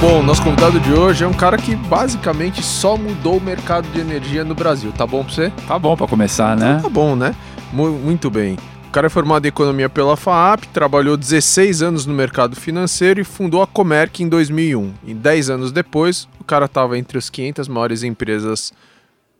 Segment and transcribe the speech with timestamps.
[0.00, 4.00] bom, nosso convidado de hoje é um cara que basicamente só mudou o mercado de
[4.00, 4.92] energia no Brasil.
[4.92, 5.50] Tá bom pra você?
[5.66, 6.80] Tá bom pra começar, né?
[6.82, 7.34] Tá bom, né?
[7.72, 8.56] Mu- Muito bem.
[8.88, 13.24] O cara é formado em economia pela FAAP, trabalhou 16 anos no mercado financeiro e
[13.24, 14.92] fundou a Comerc em 2001.
[15.06, 18.72] E 10 anos depois, o cara estava entre as 500 maiores empresas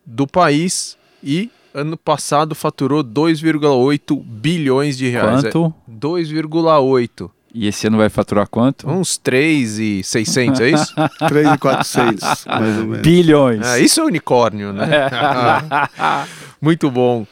[0.06, 5.42] do país e ano passado faturou 2,8 bilhões de reais.
[5.42, 5.74] Quanto?
[5.88, 7.30] É 2,8.
[7.52, 8.88] E esse ano vai faturar quanto?
[8.88, 10.95] Uns 3,600, é isso?
[11.28, 13.00] 3,400, mais ou menos.
[13.00, 13.66] Bilhões.
[13.66, 15.09] É, isso é unicórnio, né?
[15.12, 16.26] Ah,
[16.60, 17.26] muito bom.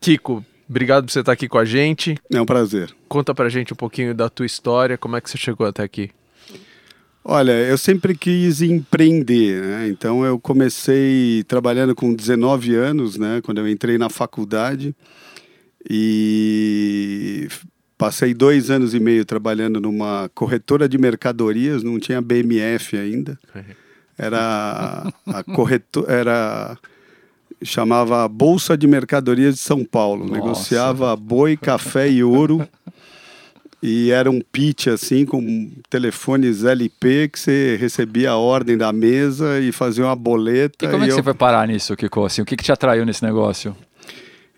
[0.00, 2.16] Kiko, obrigado por você estar aqui com a gente.
[2.32, 2.94] É um prazer.
[3.08, 6.10] Conta pra gente um pouquinho da tua história, como é que você chegou até aqui?
[7.24, 9.88] Olha, eu sempre quis empreender, né?
[9.88, 13.40] Então eu comecei trabalhando com 19 anos, né?
[13.42, 14.94] Quando eu entrei na faculdade
[15.88, 17.48] e
[17.96, 23.38] passei dois anos e meio trabalhando numa corretora de mercadorias, não tinha BMF ainda.
[24.18, 26.78] Era a corretora, era
[27.62, 30.24] chamava Bolsa de Mercadorias de São Paulo.
[30.24, 30.34] Nossa.
[30.40, 32.66] Negociava boi, café e ouro.
[33.82, 39.60] E era um pitch assim, com telefones LP, que você recebia a ordem da mesa
[39.60, 40.86] e fazia uma boleta.
[40.86, 42.24] E como é que eu- você foi parar nisso, Kiko?
[42.24, 43.76] Assim, o que, que te atraiu nesse negócio?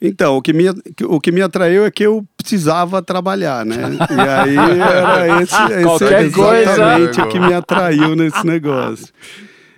[0.00, 0.64] Então, o que, me,
[1.04, 3.76] o que me atraiu é que eu precisava trabalhar, né?
[4.10, 9.08] E aí era esse, esse exatamente o que me atraiu nesse negócio.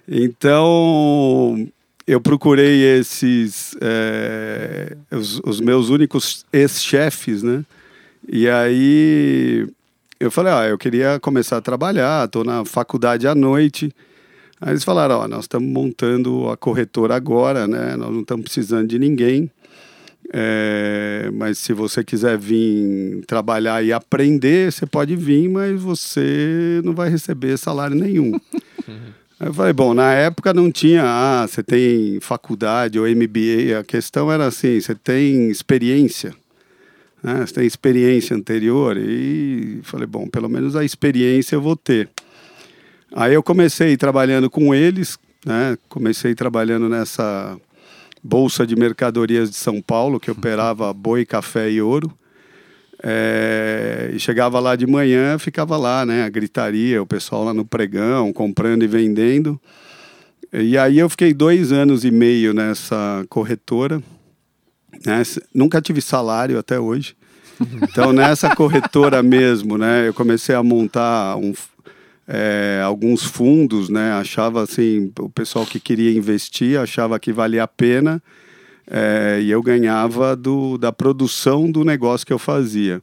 [0.09, 1.69] Então,
[2.07, 7.65] eu procurei esses, é, os, os meus únicos ex-chefes, né?
[8.27, 9.69] E aí
[10.19, 13.95] eu falei, ah, eu queria começar a trabalhar, estou na faculdade à noite.
[14.61, 17.97] Aí eles falaram, ó, nós estamos montando a corretora agora, né?
[17.97, 19.49] Nós não estamos precisando de ninguém.
[20.33, 26.95] É, mas se você quiser vir trabalhar e aprender, você pode vir, mas você não
[26.95, 28.39] vai receber salário nenhum.
[29.41, 33.85] Aí eu falei, bom, na época não tinha, ah, você tem faculdade ou MBA, a
[33.85, 36.35] questão era assim, você tem experiência,
[37.23, 37.47] né?
[37.47, 42.11] você tem experiência anterior, e falei, bom, pelo menos a experiência eu vou ter.
[43.15, 45.79] Aí eu comecei trabalhando com eles, né?
[45.89, 47.59] comecei trabalhando nessa
[48.23, 52.13] Bolsa de Mercadorias de São Paulo, que operava boi, café e ouro.
[53.03, 56.25] É, e chegava lá de manhã, ficava lá, né?
[56.25, 59.61] A gritaria, o pessoal lá no pregão, comprando e vendendo.
[60.53, 64.03] E aí eu fiquei dois anos e meio nessa corretora.
[65.05, 65.23] Né?
[65.55, 67.17] Nunca tive salário até hoje.
[67.83, 70.09] Então, nessa corretora mesmo, né?
[70.09, 71.53] Eu comecei a montar um,
[72.29, 74.13] é, alguns fundos, né?
[74.13, 78.23] Achava assim, o pessoal que queria investir achava que valia a pena.
[78.91, 83.01] É, e eu ganhava do, da produção do negócio que eu fazia.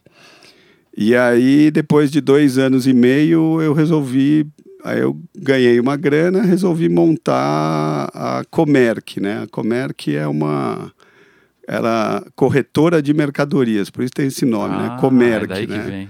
[0.96, 4.48] E aí, depois de dois anos e meio, eu resolvi.
[4.84, 9.44] Aí eu ganhei uma grana, resolvi montar a Comerc, né?
[9.44, 10.92] A Comerc é uma.
[11.68, 14.90] Era corretora de mercadorias, por isso tem esse nome, né?
[14.92, 16.08] Ah, Comerc, é daí que né?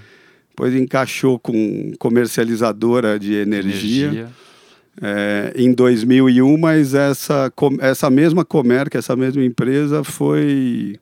[0.55, 4.29] Depois encaixou com comercializadora de energia
[5.01, 7.51] é, em 2001, mas essa,
[7.81, 10.97] essa mesma Comerc, essa mesma empresa foi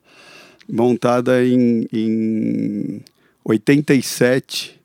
[0.68, 3.00] montada em, em
[3.44, 4.80] 87,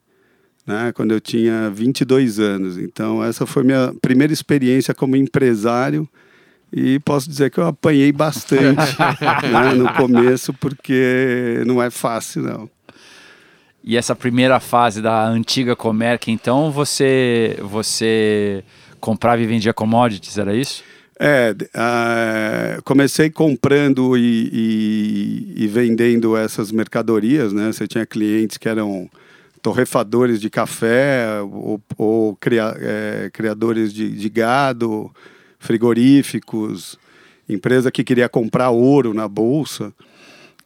[0.67, 2.77] né, quando eu tinha 22 anos.
[2.77, 6.07] Então, essa foi minha primeira experiência como empresário
[6.71, 8.77] e posso dizer que eu apanhei bastante
[9.51, 12.78] né, no começo, porque não é fácil, não.
[13.83, 18.63] E essa primeira fase da antiga Comerc, então, você, você
[18.99, 20.83] comprava e vendia commodities, era isso?
[21.19, 27.71] É, ah, comecei comprando e, e- e vendendo essas mercadorias, né?
[27.71, 29.09] Você tinha clientes que eram
[29.61, 35.11] torrefadores de café ou, ou cria- é, criadores de, de gado,
[35.59, 36.97] frigoríficos,
[37.47, 39.93] empresa que queria comprar ouro na bolsa.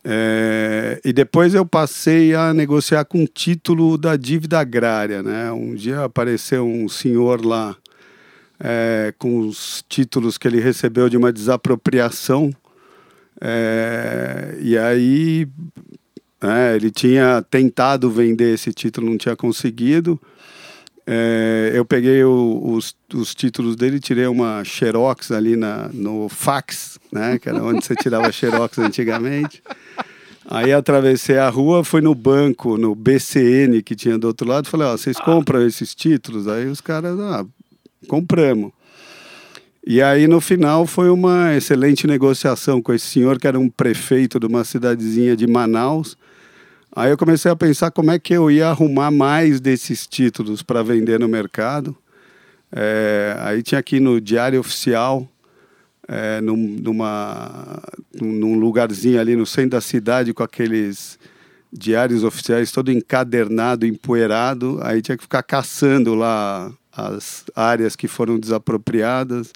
[0.05, 5.51] É, e depois eu passei a negociar com o título da dívida agrária, né?
[5.51, 7.75] Um dia apareceu um senhor lá
[8.59, 12.51] é, com os títulos que ele recebeu de uma desapropriação.
[13.39, 15.47] É, e aí
[16.41, 20.19] é, ele tinha tentado vender esse título, não tinha conseguido.
[21.05, 26.97] É, eu peguei o- os, os títulos dele, tirei uma xerox ali na, no fax,
[27.11, 29.61] né, que era onde você tirava xerox antigamente.
[30.49, 34.87] Aí atravessei a rua, fui no banco, no BCN que tinha do outro lado, falei,
[34.87, 36.47] ó, vocês compram esses títulos?
[36.47, 37.45] Aí os caras, ah,
[38.07, 38.71] compramos.
[39.85, 44.39] E aí no final foi uma excelente negociação com esse senhor que era um prefeito
[44.39, 46.17] de uma cidadezinha de Manaus.
[46.95, 50.83] Aí eu comecei a pensar como é que eu ia arrumar mais desses títulos para
[50.83, 51.97] vender no mercado.
[52.71, 55.27] É, aí tinha aqui no Diário Oficial,
[56.07, 57.81] é, num, numa,
[58.13, 61.17] num lugarzinho ali no centro da cidade, com aqueles
[61.71, 64.79] diários oficiais todo encadernado, empoeirado.
[64.83, 69.51] Aí tinha que ficar caçando lá as áreas que foram desapropriadas,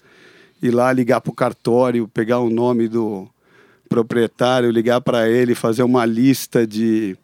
[0.60, 3.28] ir lá ligar para o cartório, pegar o nome do
[3.88, 7.16] proprietário, ligar para ele, fazer uma lista de.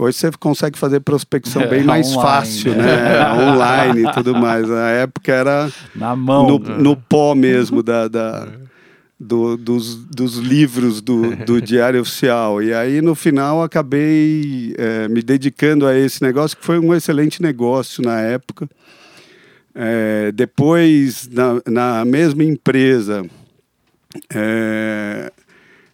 [0.00, 2.84] Hoje você consegue fazer prospecção bem mais online, fácil, né?
[2.84, 3.32] né?
[3.52, 4.68] Online e tudo mais.
[4.68, 6.46] Na época era Na mão.
[6.46, 8.46] no, no pó mesmo da, da-
[9.18, 12.62] do- dos, dos livros do, do Diário Oficial.
[12.62, 17.42] E aí, no final, acabei eh, me dedicando a esse negócio, que foi um excelente
[17.42, 18.68] negócio na época.
[19.74, 23.26] Eh, depois, na, na mesma empresa,
[24.32, 25.32] eh,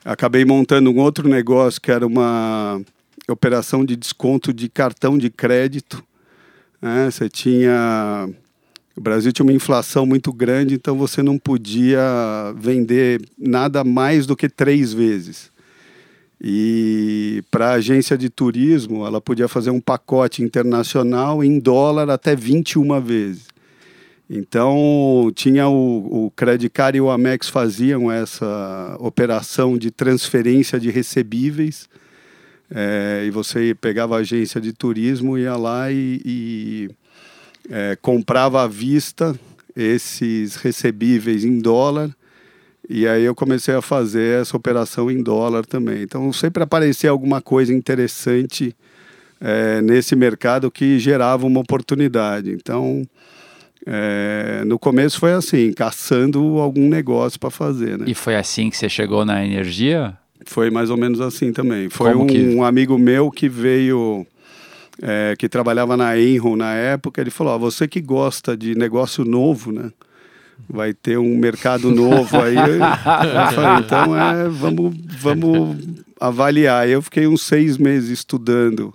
[0.05, 2.83] acabei montando um outro negócio que era uma
[3.29, 6.03] operação de desconto de cartão de crédito.
[6.81, 7.11] né?
[7.11, 8.29] Você tinha.
[8.97, 12.01] O Brasil tinha uma inflação muito grande, então você não podia
[12.57, 15.51] vender nada mais do que três vezes.
[16.41, 22.37] E para a agência de turismo, ela podia fazer um pacote internacional em dólar até
[22.37, 23.47] 21 vezes.
[24.29, 26.33] Então, tinha o, o
[26.95, 31.89] e o Amex faziam essa operação de transferência de recebíveis.
[32.71, 36.91] É, e você pegava a agência de turismo, ia lá e, e
[37.71, 39.39] é, comprava à vista
[39.77, 42.11] esses recebíveis em dólar.
[42.89, 46.03] E aí eu comecei a fazer essa operação em dólar também.
[46.03, 48.75] Então sempre aparecia alguma coisa interessante
[49.41, 52.51] é, nesse mercado que gerava uma oportunidade.
[52.51, 53.07] Então
[53.87, 58.05] é, no começo foi assim, caçando algum negócio para fazer, né?
[58.09, 60.17] E foi assim que você chegou na energia?
[60.47, 61.89] Foi mais ou menos assim também.
[61.89, 64.27] Foi um, que- um amigo meu que veio,
[65.03, 69.25] é, que trabalhava na Enron na época, ele falou: ó, você que gosta de negócio
[69.25, 69.91] novo, né?
[70.69, 72.55] Vai ter um mercado novo aí.
[73.55, 75.77] Falei, então é, vamos, vamos
[76.21, 76.89] avaliar.
[76.89, 78.95] Eu fiquei uns seis meses estudando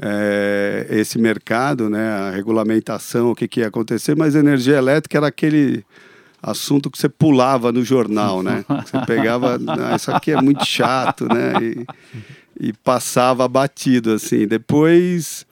[0.00, 2.08] é, esse mercado, né?
[2.08, 5.84] A regulamentação, o que, que ia acontecer, mas energia elétrica era aquele
[6.42, 8.64] assunto que você pulava no jornal, né?
[8.84, 11.52] Você pegava, "Ah, isso aqui é muito chato, né?
[12.60, 14.46] E, e passava batido, assim.
[14.46, 15.46] Depois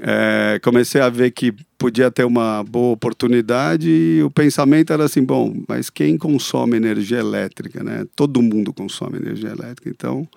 [0.00, 5.24] é, comecei a ver que podia ter uma boa oportunidade e o pensamento era assim,
[5.24, 8.04] bom, mas quem consome energia elétrica, né?
[8.14, 10.28] Todo mundo consome energia elétrica, então,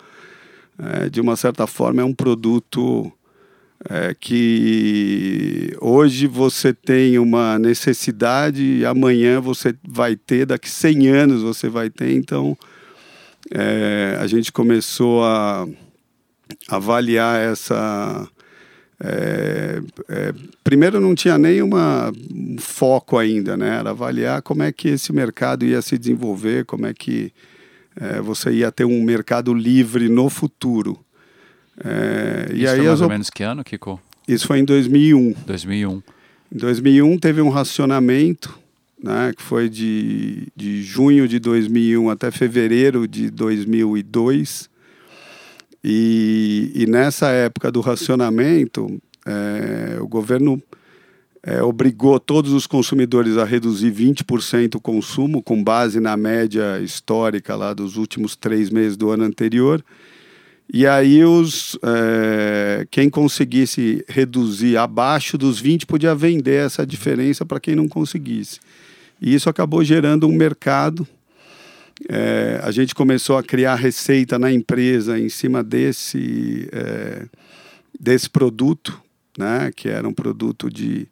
[0.79, 3.11] é, de uma certa forma, é um produto
[3.89, 11.41] é, que hoje você tem uma necessidade e amanhã você vai ter, daqui 100 anos
[11.41, 12.11] você vai ter.
[12.13, 12.57] Então,
[13.49, 15.67] é, a gente começou a
[16.69, 18.27] avaliar essa.
[19.03, 20.33] é, é,
[20.63, 23.79] primeiro, não tinha nem uma, um foco ainda, né?
[23.79, 27.33] Era avaliar como é que esse mercado ia se desenvolver, como é que
[27.99, 30.99] é, você ia ter um mercado livre no futuro.
[31.83, 33.99] É, e Isso aí foi mais as ou menos que ano, Kiko?
[34.27, 35.33] isso foi em 2001.
[35.45, 36.01] 2001.
[36.53, 38.57] Em 2001 teve um racionamento,
[39.01, 44.69] né, que foi de, de junho de 2001 até fevereiro de 2002.
[45.83, 50.61] E, e nessa época do racionamento, eh, o governo
[51.43, 57.55] eh, obrigou todos os consumidores a reduzir 20% o consumo, com base na média histórica
[57.55, 59.83] lá dos últimos três meses do ano anterior.
[60.73, 67.59] E aí os eh, quem conseguisse reduzir abaixo dos 20 podia vender essa diferença para
[67.59, 68.57] quem não conseguisse.
[69.21, 71.05] E isso acabou gerando um mercado.
[72.07, 77.25] Eh, a gente começou a criar receita na empresa em cima desse eh,
[77.99, 78.97] desse produto,
[79.37, 81.05] né, que era um produto de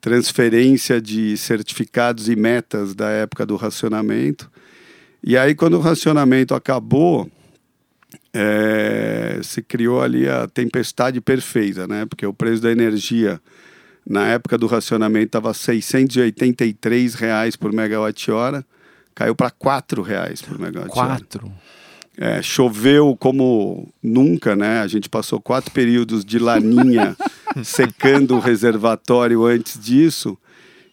[0.00, 4.48] transferência de certificados e metas da época do racionamento.
[5.22, 7.28] E aí quando o racionamento acabou,
[8.32, 12.06] é, se criou ali a tempestade perfeita, né?
[12.06, 13.40] Porque o preço da energia
[14.06, 18.64] na época do racionamento estava 683 reais por megawatt-hora,
[19.14, 21.08] caiu para R$ reais por megawatt-hora.
[21.08, 21.52] Quatro.
[22.16, 24.80] É, choveu como nunca, né?
[24.80, 27.16] A gente passou quatro períodos de laninha
[27.64, 30.36] secando o reservatório antes disso.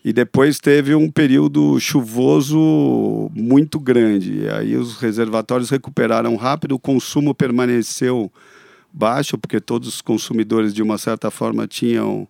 [0.08, 4.44] E depois teve um período chuvoso muito grande.
[4.44, 8.32] E aí os reservatórios recuperaram rápido, o consumo permaneceu
[8.94, 12.26] baixo, porque todos os consumidores, de uma certa forma, tinham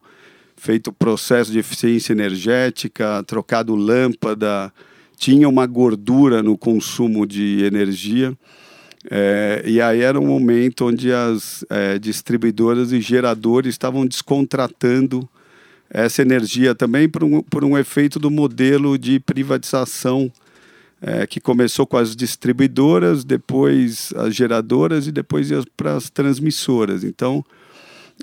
[0.55, 4.73] feito processo de eficiência energética, trocado lâmpada,
[5.15, 8.35] tinha uma gordura no consumo de energia.
[9.07, 15.29] É, e aí era um momento onde as é, distribuidoras e geradores estavam descontratando
[15.89, 20.31] essa energia também por um, por um efeito do modelo de privatização
[21.01, 27.03] é, que começou com as distribuidoras, depois as geradoras e depois para as transmissoras.
[27.03, 27.45] Então,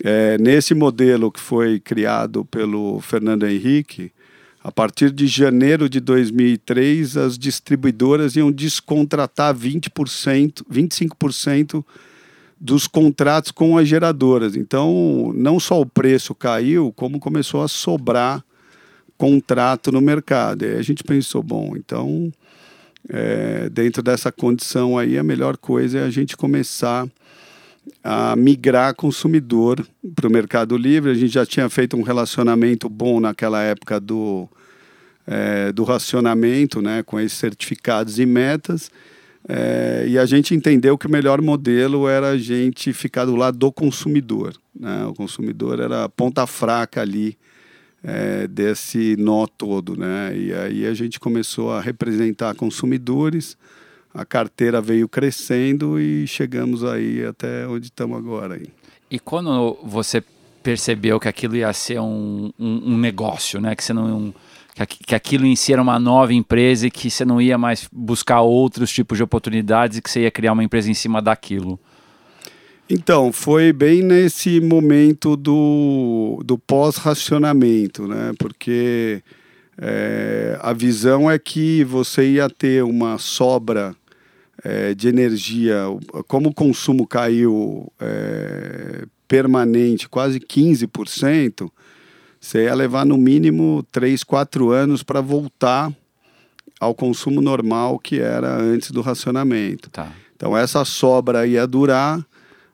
[0.03, 4.11] é, nesse modelo que foi criado pelo Fernando Henrique,
[4.63, 11.85] a partir de janeiro de 2003, as distribuidoras iam descontratar 20%, 25%
[12.65, 14.57] dos contratos com as geradoras.
[14.57, 18.43] Então, não só o preço caiu, como começou a sobrar
[19.19, 20.65] contrato no mercado.
[20.65, 22.33] E a gente pensou, bom, então,
[23.07, 27.07] é, dentro dessa condição aí, a melhor coisa é a gente começar
[28.03, 31.11] a migrar consumidor para o Mercado Livre.
[31.11, 34.49] A gente já tinha feito um relacionamento bom naquela época do,
[35.27, 38.91] é, do racionamento, né, com esses certificados e metas.
[39.47, 43.59] É, e a gente entendeu que o melhor modelo era a gente ficar do lado
[43.59, 44.55] do consumidor.
[44.79, 45.05] Né?
[45.05, 47.37] O consumidor era a ponta fraca ali
[48.03, 49.97] é, desse nó todo.
[49.97, 50.37] Né?
[50.37, 53.57] E aí a gente começou a representar consumidores,
[54.13, 58.55] a carteira veio crescendo e chegamos aí até onde estamos agora.
[58.55, 58.69] Aí.
[59.11, 60.23] E quando você
[60.63, 63.77] percebeu que aquilo ia ser um, um, um negócio, né?
[63.77, 64.35] que você não
[64.87, 68.41] que aquilo em si era uma nova empresa e que você não ia mais buscar
[68.41, 71.79] outros tipos de oportunidades e que você ia criar uma empresa em cima daquilo?
[72.91, 78.33] Então, foi bem nesse momento do, do pós-racionamento, né?
[78.39, 79.23] Porque
[79.79, 83.97] é, a visão é que você ia ter uma sobra
[84.63, 85.85] é, de energia,
[86.29, 91.71] como o consumo caiu é, permanente, quase 15%,
[92.45, 95.91] você ia levar no mínimo 3, 4 anos para voltar
[96.79, 99.89] ao consumo normal que era antes do racionamento.
[99.89, 100.13] Tá.
[100.37, 102.23] Então essa sobra ia durar.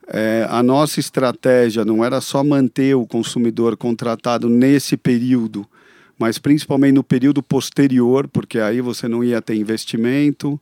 [0.09, 5.65] É, a nossa estratégia não era só manter o consumidor contratado nesse período,
[6.19, 10.61] mas principalmente no período posterior, porque aí você não ia ter investimento,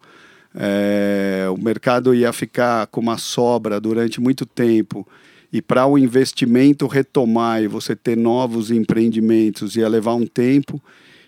[0.54, 5.08] é, o mercado ia ficar com uma sobra durante muito tempo
[5.52, 10.82] e para o investimento retomar e você ter novos empreendimentos ia levar um tempo.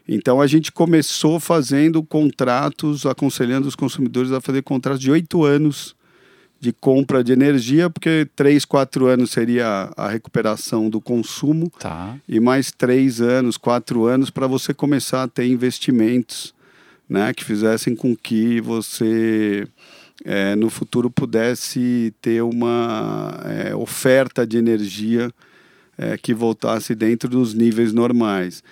[0.07, 5.95] Então a gente começou fazendo contratos, aconselhando os consumidores a fazer contratos de oito anos
[6.61, 12.19] de compra de energia, porque três, quatro anos seria a recuperação do consumo tá.
[12.29, 16.55] e mais três anos, quatro anos para você começar a ter investimentos,
[17.09, 19.67] né, que fizessem com que você
[20.25, 25.31] é, no futuro pudesse ter uma é, oferta de energia
[25.97, 28.63] é, que voltasse dentro dos níveis normais.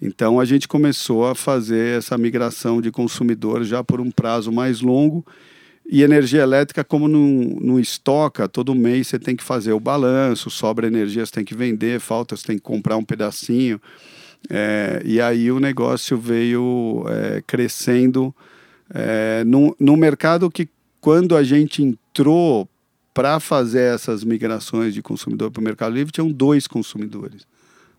[0.00, 4.80] Então a gente começou a fazer essa migração de consumidor já por um prazo mais
[4.80, 5.24] longo.
[5.90, 10.50] E energia elétrica, como não, não estoca, todo mês você tem que fazer o balanço,
[10.50, 13.80] sobra energia, você tem que vender, falta, você tem que comprar um pedacinho.
[14.50, 18.34] É, e aí o negócio veio é, crescendo
[18.94, 20.68] é, no, no mercado que
[21.00, 22.68] quando a gente entrou
[23.14, 27.46] para fazer essas migrações de consumidor para o Mercado Livre, tinham dois consumidores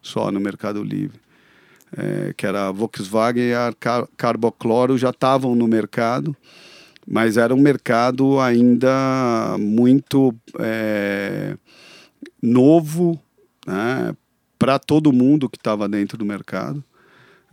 [0.01, 1.19] só no Mercado Livre.
[1.97, 6.37] É, que era a Volkswagen e a Car Carbocloro já estavam no mercado,
[7.05, 11.57] mas era um mercado ainda muito é,
[12.39, 13.19] novo
[13.65, 14.15] né,
[14.59, 16.83] para todo mundo que estava dentro do mercado.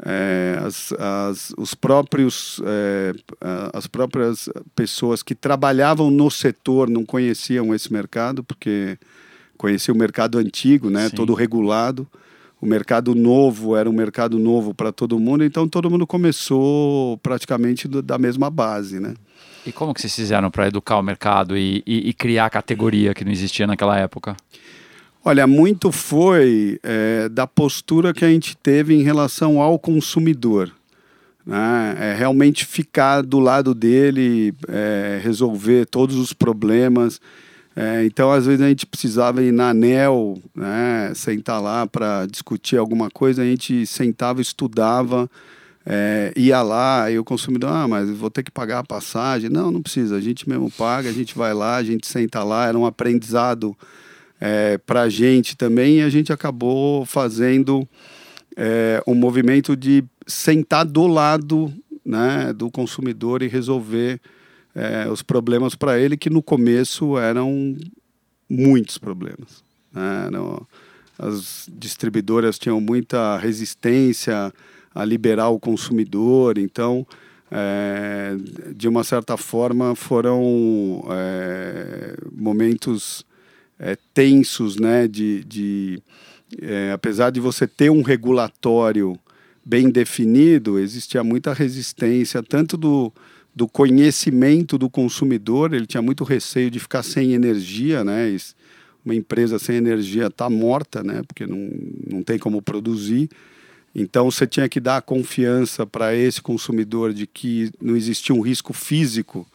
[0.05, 3.15] É, as, as, os próprios, é,
[3.73, 8.99] as próprias pessoas que trabalhavam no setor não conheciam esse mercado, porque
[9.57, 12.07] conheciam o mercado antigo, né, todo regulado.
[12.61, 17.87] O mercado novo era um mercado novo para todo mundo, então todo mundo começou praticamente
[17.87, 18.99] do, da mesma base.
[18.99, 19.15] Né?
[19.67, 23.15] E como que vocês fizeram para educar o mercado e, e, e criar a categoria
[23.15, 24.37] que não existia naquela época?
[25.28, 30.71] Olha, muito foi é, da postura que a gente teve em relação ao consumidor.
[31.45, 31.97] Né?
[31.99, 37.21] É realmente ficar do lado dele, é, resolver todos os problemas.
[37.75, 41.11] É, então, às vezes, a gente precisava ir na ANEL, né?
[41.12, 45.28] sentar lá para discutir alguma coisa, a gente sentava, estudava,
[45.85, 49.50] é, ia lá, e o consumidor, ah, mas vou ter que pagar a passagem.
[49.50, 52.68] Não, não precisa, a gente mesmo paga, a gente vai lá, a gente senta lá,
[52.68, 53.76] era um aprendizado
[54.40, 57.88] é, para a gente também, e a gente acabou fazendo
[58.57, 61.73] é, um movimento de sentar do lado
[62.05, 64.21] né, do consumidor e resolver
[64.75, 67.76] é, os problemas para ele, que no começo eram
[68.49, 69.64] muitos problemas.
[69.93, 70.31] Né?
[70.31, 70.66] No,
[71.19, 74.52] as distribuidoras tinham muita resistência
[74.95, 77.07] a liberar o consumidor, então,
[77.50, 78.37] é,
[78.75, 83.25] de uma certa forma, foram é, momentos
[83.78, 86.02] é, tensos né, de, de,
[86.61, 89.18] é, apesar de você ter um regulatório
[89.64, 93.12] bem definido, existia muita resistência, tanto do,
[93.54, 98.37] do conhecimento do consumidor, ele tinha muito receio de ficar sem energia, né?
[99.04, 101.23] Uma empresa sem energia está morta, né?
[101.26, 101.71] Porque não,
[102.06, 103.28] não tem como produzir.
[103.95, 108.75] Então você tinha que dar confiança para esse consumidor de que não existia um risco
[108.75, 109.47] físico,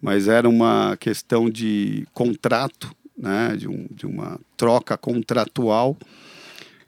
[0.00, 3.56] mas era uma questão de contrato, né?
[3.56, 5.96] de, um, de uma troca contratual.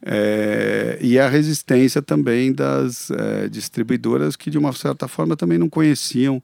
[0.03, 5.69] É, e a resistência também das é, distribuidoras que, de uma certa forma, também não
[5.69, 6.43] conheciam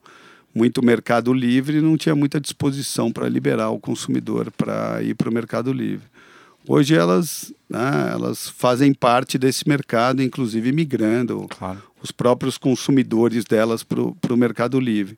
[0.54, 5.14] muito o mercado livre e não tinha muita disposição para liberar o consumidor para ir
[5.14, 6.06] para o mercado livre.
[6.68, 11.80] Hoje elas, né, elas fazem parte desse mercado, inclusive migrando claro.
[12.02, 15.16] os próprios consumidores delas para o mercado livre.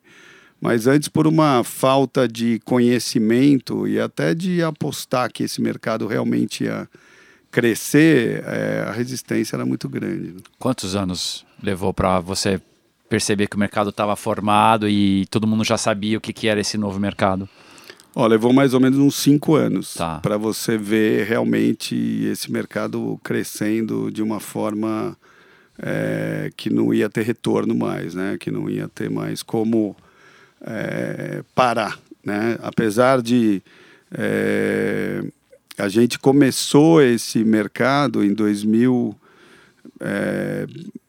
[0.61, 6.65] Mas antes, por uma falta de conhecimento e até de apostar que esse mercado realmente
[6.65, 6.87] ia
[7.49, 10.33] crescer, é, a resistência era muito grande.
[10.33, 10.39] Né?
[10.57, 12.61] Quantos anos levou para você
[13.07, 16.59] perceber que o mercado estava formado e todo mundo já sabia o que, que era
[16.59, 17.49] esse novo mercado?
[18.13, 20.19] Ó, levou mais ou menos uns cinco anos tá.
[20.19, 25.17] para você ver realmente esse mercado crescendo de uma forma
[25.77, 28.37] é, que não ia ter retorno mais, né?
[28.37, 29.95] Que não ia ter mais como
[30.61, 32.57] é, parar, né?
[32.61, 33.61] Apesar de
[34.11, 35.23] é,
[35.77, 39.15] a gente começou esse mercado em 2000
[39.99, 40.65] é,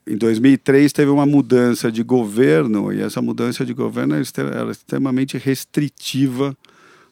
[0.06, 6.56] em 2003 teve uma mudança de governo e essa mudança de governo era extremamente restritiva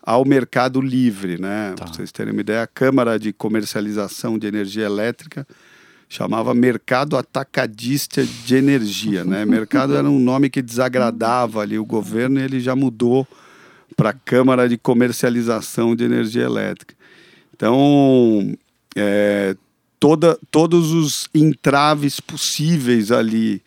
[0.02, 1.75] ao mercado livre, né?
[1.76, 1.85] Tá.
[1.85, 5.47] Pra vocês terem uma ideia, a Câmara de Comercialização de Energia Elétrica
[6.08, 9.44] chamava Mercado Atacadista de Energia, né?
[9.44, 13.26] Mercado era um nome que desagradava ali o governo e ele já mudou
[13.94, 16.94] para Câmara de Comercialização de Energia Elétrica.
[17.54, 18.56] Então,
[18.96, 19.54] é,
[20.00, 23.61] toda, todos os entraves possíveis ali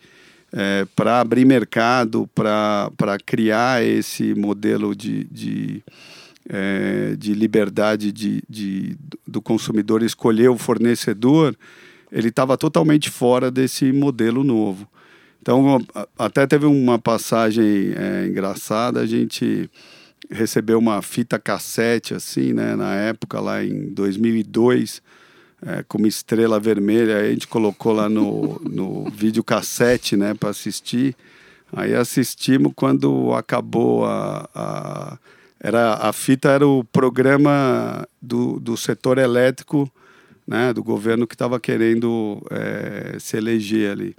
[0.52, 5.82] é, para abrir mercado, para criar esse modelo de, de,
[6.48, 11.56] é, de liberdade de, de, do consumidor escolher o fornecedor,
[12.12, 14.86] ele estava totalmente fora desse modelo novo.
[15.40, 15.84] Então,
[16.16, 19.68] até teve uma passagem é, engraçada, a gente
[20.30, 25.02] recebeu uma fita cassete, assim, né, na época, lá em 2002,
[25.66, 31.16] é, com uma estrela vermelha, a gente colocou lá no, no videocassete, né, para assistir.
[31.72, 35.18] Aí assistimos quando acabou a, a,
[35.58, 39.90] era a fita era o programa do, do setor elétrico,
[40.46, 44.16] né, do governo que estava querendo é, se eleger ali.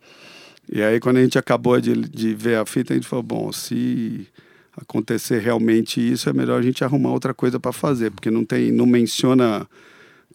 [0.71, 3.51] E aí quando a gente acabou de, de ver a fita, a gente falou, bom,
[3.51, 4.27] se
[4.75, 8.71] acontecer realmente isso, é melhor a gente arrumar outra coisa para fazer, porque não tem,
[8.71, 9.67] não menciona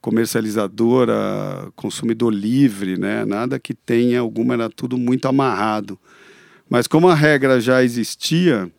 [0.01, 3.25] comercializadora, consumidor livre, né?
[3.25, 5.99] Nada que tenha alguma, era tudo muito amarrado.
[6.71, 8.71] Mas como a regra já existia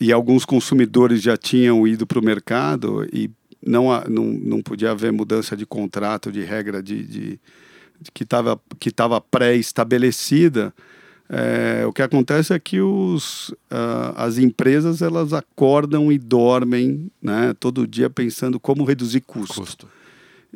[0.00, 3.30] e alguns consumidores já tinham ido para o mercado e
[3.66, 7.40] não, não, não podia haver mudança de contrato, de regra de, de,
[8.00, 10.72] de que estava que tava pré-estabelecida,
[11.28, 17.54] é, o que acontece é que os, uh, as empresas elas acordam e dormem né,
[17.58, 19.60] todo dia pensando como reduzir custo.
[19.60, 19.88] custo.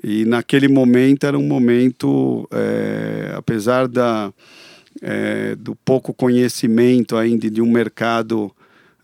[0.05, 4.33] E naquele momento era um momento, é, apesar da,
[5.03, 8.55] é, do pouco conhecimento ainda de um mercado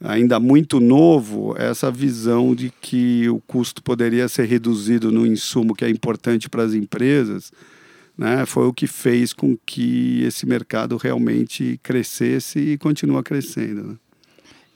[0.00, 5.85] ainda muito novo, essa visão de que o custo poderia ser reduzido no insumo que
[5.85, 7.52] é importante para as empresas,
[8.16, 13.83] né, foi o que fez com que esse mercado realmente crescesse e continua crescendo.
[13.83, 13.94] Né?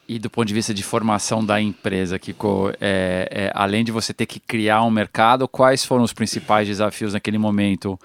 [0.08, 4.14] E do ponto de vista de formação da empresa, Kiko, é, é, além de você
[4.14, 8.00] ter que criar um mercado, quais foram os principais desafios naquele momento?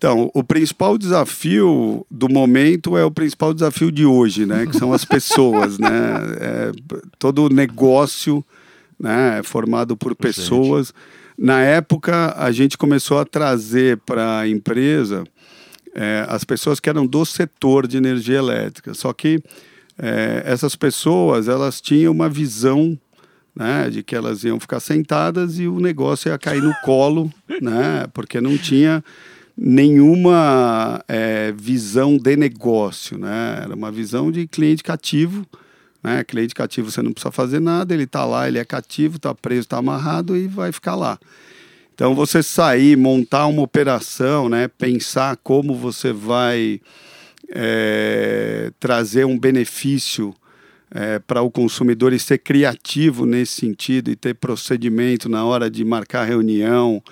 [0.00, 4.64] Então, o principal desafio do momento é o principal desafio de hoje, né?
[4.64, 5.90] Que são as pessoas, né?
[6.40, 6.72] É,
[7.18, 8.42] todo negócio
[8.98, 10.94] né, é formado por pessoas.
[11.36, 15.24] Na época, a gente começou a trazer para a empresa
[15.94, 18.94] é, as pessoas que eram do setor de energia elétrica.
[18.94, 19.42] Só que
[19.98, 22.98] é, essas pessoas elas tinham uma visão
[23.54, 28.06] né, de que elas iam ficar sentadas e o negócio ia cair no colo, né,
[28.14, 29.04] porque não tinha
[29.62, 35.46] nenhuma é, visão de negócio, né, era uma visão de cliente cativo,
[36.02, 39.34] né, cliente cativo você não precisa fazer nada, ele está lá, ele é cativo, está
[39.34, 41.18] preso, está amarrado e vai ficar lá.
[41.94, 46.80] Então você sair, montar uma operação, né, pensar como você vai
[47.50, 50.34] é, trazer um benefício
[50.90, 55.84] é, para o consumidor e ser criativo nesse sentido e ter procedimento na hora de
[55.84, 57.02] marcar reunião,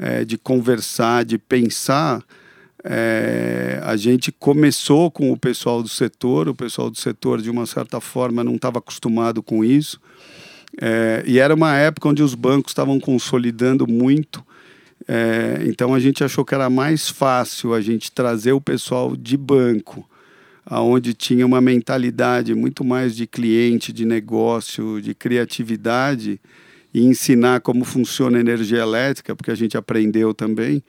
[0.00, 2.24] é, de conversar, de pensar,
[2.82, 7.66] é, a gente começou com o pessoal do setor, o pessoal do setor, de uma
[7.66, 10.00] certa forma, não estava acostumado com isso.
[10.80, 14.42] É, e era uma época onde os bancos estavam consolidando muito.
[15.06, 19.36] É, então a gente achou que era mais fácil a gente trazer o pessoal de
[19.36, 20.08] banco,
[20.64, 26.40] aonde tinha uma mentalidade muito mais de cliente, de negócio, de criatividade,
[26.92, 30.82] e ensinar como funciona a energia elétrica, porque a gente aprendeu também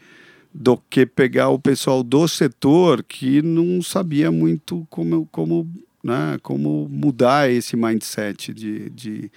[0.53, 5.69] do que pegar o pessoal do setor que não sabia muito como, como,
[6.03, 9.31] né, como mudar esse mindset de, de,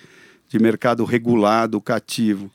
[0.48, 2.50] de mercado regulado, cativo.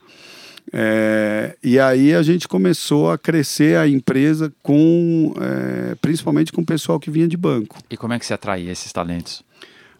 [0.72, 6.66] É, e aí a gente começou a crescer a empresa com, é, principalmente com o
[6.66, 7.78] pessoal que vinha de banco.
[7.90, 9.44] E como é que você atraía esses talentos?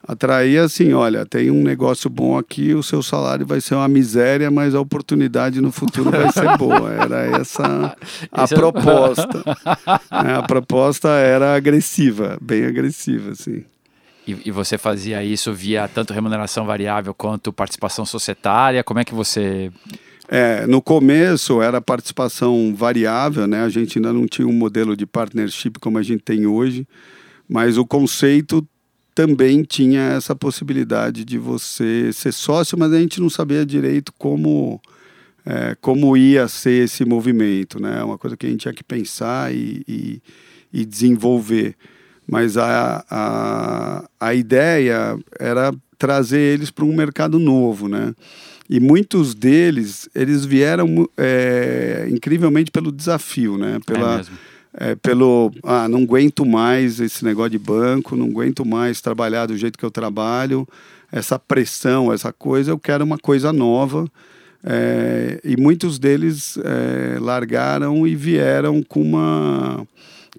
[0.08, 4.50] Atrair assim, olha, tem um negócio bom aqui, o seu salário vai ser uma miséria,
[4.50, 6.92] mas a oportunidade no futuro vai ser boa.
[6.94, 7.96] Era essa
[8.32, 9.44] a Esse é proposta.
[10.12, 10.34] É...
[10.34, 13.64] a proposta era agressiva, bem agressiva, assim.
[14.28, 18.84] E, e, você fazia isso via tanto remuneração variável quanto participação societária?
[18.84, 19.72] Como é que você...
[20.28, 23.64] É, no começo era participação variável, né?
[23.64, 26.88] A gente ainda não tinha um modelo de partnership como a gente tem hoje,
[27.48, 28.68] mas o conceito
[29.20, 34.82] também tinha essa possibilidade de você ser sócio, mas a gente não sabia direito como,
[35.46, 38.00] é, como ia ser esse movimento, né?
[38.00, 40.22] É uma coisa que a gente tinha que pensar e, e,
[40.72, 41.76] e desenvolver.
[42.26, 48.16] Mas a, a, a ideia era trazer eles para um mercado novo, né?
[48.70, 53.80] E muitos deles, eles vieram é, incrivelmente pelo desafio, né?
[53.86, 54.24] Pela, é
[54.74, 59.58] é, pelo ah, não aguento mais esse negócio de banco, não aguento mais trabalhar do
[59.58, 60.68] jeito que eu trabalho,
[61.12, 64.08] essa pressão, essa coisa, eu quero uma coisa nova.
[64.64, 69.88] É, e muitos deles é, largaram e vieram com uma,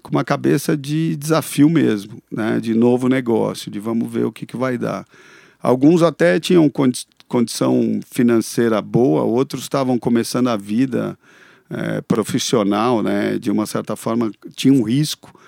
[0.01, 2.59] com uma cabeça de desafio mesmo, né?
[2.59, 5.05] de novo negócio, de vamos ver o que, que vai dar.
[5.61, 11.17] Alguns até tinham condi condição financeira boa, outros estavam começando a vida
[11.71, 13.39] é, profissional, né?
[13.39, 15.39] De uma certa forma tinha um risco,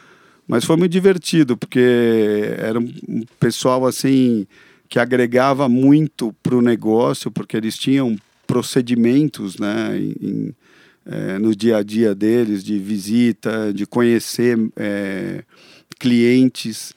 [0.47, 4.47] mas foi muito divertido porque era um pessoal assim
[4.87, 8.15] que agregava muito para o negócio, porque eles tinham
[8.47, 9.97] procedimentos, né?
[9.97, 10.55] Em,
[11.05, 15.43] é, no dia a dia deles de visita, de conhecer é,
[15.99, 16.93] clientes.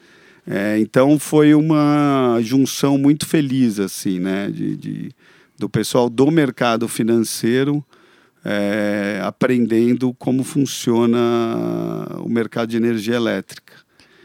[0.46, 4.48] É, então foi uma junção muito feliz assim, né?
[4.48, 5.10] De, de,
[5.58, 7.84] do pessoal do mercado financeiro
[8.48, 11.18] é, aprendendo como funciona
[12.20, 13.74] o mercado de energia elétrica.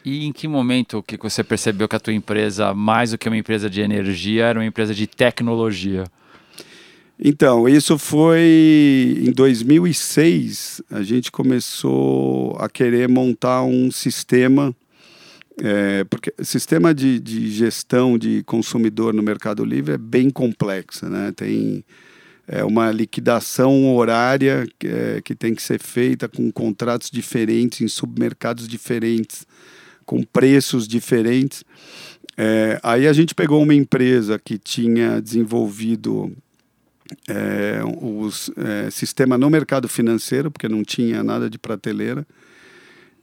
[0.05, 3.37] E em que momento que você percebeu que a tua empresa, mais do que uma
[3.37, 6.03] empresa de energia, era uma empresa de tecnologia?
[7.19, 14.75] Então, isso foi em 2006, a gente começou a querer montar um sistema,
[15.59, 21.07] é, porque o sistema de, de gestão de consumidor no Mercado Livre é bem complexo,
[21.07, 21.31] né?
[21.35, 21.83] Tem
[22.51, 27.87] é uma liquidação horária que, é, que tem que ser feita com contratos diferentes, em
[27.87, 29.47] submercados diferentes,
[30.05, 31.63] com preços diferentes.
[32.37, 36.29] É, aí a gente pegou uma empresa que tinha desenvolvido
[37.29, 42.27] é, o é, sistema no mercado financeiro, porque não tinha nada de prateleira.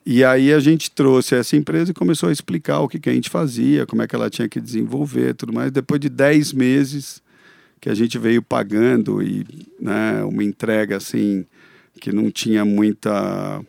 [0.06, 3.12] E aí a gente trouxe essa empresa e começou a explicar o que, que a
[3.12, 5.70] gente fazia, como é que ela tinha que desenvolver tudo mais.
[5.70, 7.20] Depois de 10 meses,
[7.80, 9.46] que a gente veio pagando e
[9.80, 11.44] né, uma entrega assim
[12.00, 13.60] que não tinha muita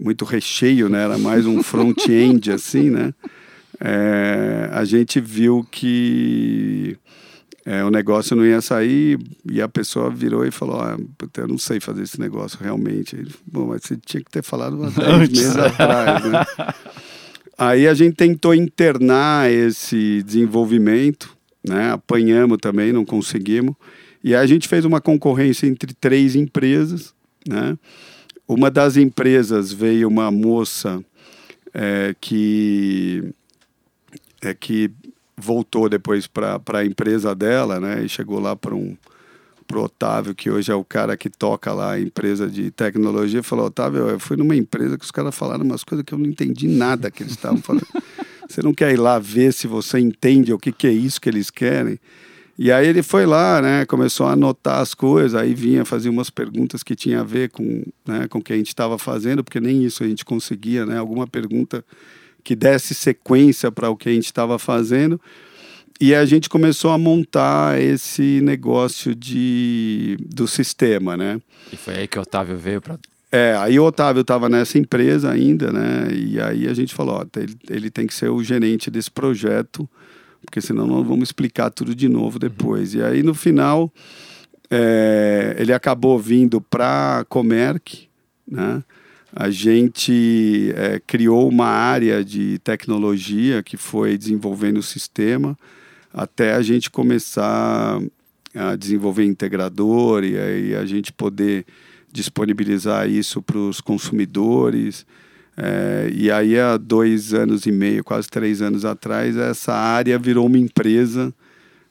[0.00, 1.04] muito recheio, né?
[1.04, 3.12] Era mais um front-end assim, né?
[3.80, 6.96] É, a gente viu que
[7.64, 9.18] é, o negócio não ia sair
[9.50, 10.96] e a pessoa virou e falou: ah,
[11.36, 13.16] eu não sei fazer esse negócio realmente.
[13.16, 16.44] Ele, Bom, mas você tinha que ter falado há 10 meses atrás, né?
[17.58, 21.92] Aí a gente tentou internar esse desenvolvimento né?
[21.92, 23.74] Apanhamos também, não conseguimos.
[24.22, 27.14] E aí a gente fez uma concorrência entre três empresas,
[27.46, 27.76] né?
[28.46, 31.02] Uma das empresas veio uma moça
[31.72, 33.24] é, que
[34.40, 34.90] é que
[35.36, 38.04] voltou depois para a empresa dela, né?
[38.04, 38.96] E chegou lá para um
[39.66, 43.66] pro Otávio, que hoje é o cara que toca lá a empresa de tecnologia, falou:
[43.66, 46.68] Otávio, eu fui numa empresa que os caras falaram umas coisas que eu não entendi
[46.68, 47.86] nada que eles estavam falando.
[48.52, 51.28] Você não quer ir lá ver se você entende o que, que é isso que
[51.28, 51.98] eles querem?
[52.58, 56.28] E aí ele foi lá, né, começou a anotar as coisas, aí vinha fazer umas
[56.28, 59.58] perguntas que tinha a ver com, né, com o que a gente estava fazendo, porque
[59.58, 61.82] nem isso a gente conseguia, né, alguma pergunta
[62.44, 65.18] que desse sequência para o que a gente estava fazendo.
[65.98, 71.40] e a gente começou a montar esse negócio de, do sistema, né?
[71.72, 72.98] E foi aí que o Otávio veio para
[73.34, 76.08] é, aí o Otávio estava nessa empresa ainda, né?
[76.12, 79.88] E aí a gente falou, ó, ele, ele tem que ser o gerente desse projeto,
[80.44, 82.92] porque senão nós vamos explicar tudo de novo depois.
[82.92, 83.90] E aí no final
[84.70, 88.06] é, ele acabou vindo para Comerc,
[88.46, 88.84] né?
[89.34, 95.56] A gente é, criou uma área de tecnologia que foi desenvolvendo o sistema
[96.12, 97.98] até a gente começar
[98.54, 101.64] a desenvolver integrador e aí a gente poder
[102.12, 105.06] disponibilizar isso para os consumidores.
[105.56, 110.46] É, e aí, há dois anos e meio, quase três anos atrás, essa área virou
[110.46, 111.32] uma empresa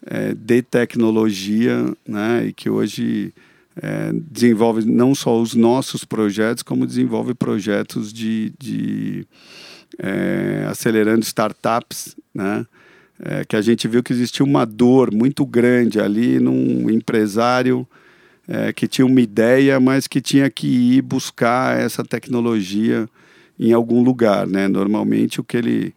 [0.06, 3.34] é, de tecnologia, né, e que hoje
[3.76, 9.28] é, desenvolve não só os nossos projetos, como desenvolve projetos de, de
[10.00, 12.66] é, acelerando startups, né,
[13.24, 17.88] é, que a gente viu que existia uma dor muito grande ali num empresário
[18.48, 23.08] é, que tinha uma ideia, mas que tinha que ir buscar essa tecnologia
[23.60, 24.48] em algum lugar.
[24.48, 24.68] Né?
[24.68, 25.94] Normalmente o que ele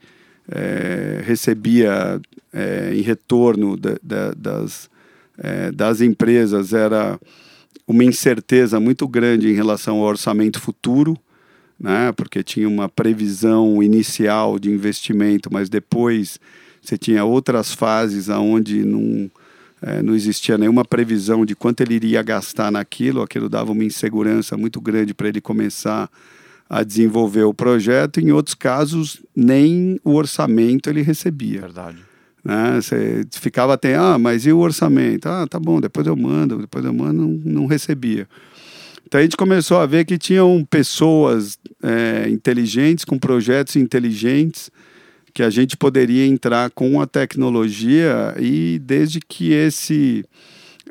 [0.48, 2.20] é, recebia
[2.52, 4.90] é, em retorno de, de, das,
[5.38, 7.18] é, das empresas era
[7.87, 11.16] uma incerteza muito grande em relação ao orçamento futuro,
[11.78, 12.12] né?
[12.12, 16.38] porque tinha uma previsão inicial de investimento, mas depois
[16.80, 19.30] você tinha outras fases onde não
[19.87, 24.57] é, não existia nenhuma previsão de quanto ele iria gastar naquilo, aquilo dava uma insegurança
[24.57, 26.11] muito grande para ele começar
[26.68, 28.18] a desenvolver o projeto.
[28.18, 31.61] Em outros casos, nem o orçamento ele recebia.
[31.61, 31.99] Verdade.
[32.42, 32.81] Né?
[32.81, 35.27] Você ficava até, ah, mas e o orçamento?
[35.29, 38.27] Ah, tá bom, depois eu mando, depois eu mando, não, não recebia.
[39.07, 44.70] Então a gente começou a ver que tinham pessoas é, inteligentes, com projetos inteligentes,
[45.35, 50.25] que a gente poderia entrar com a tecnologia e desde que esse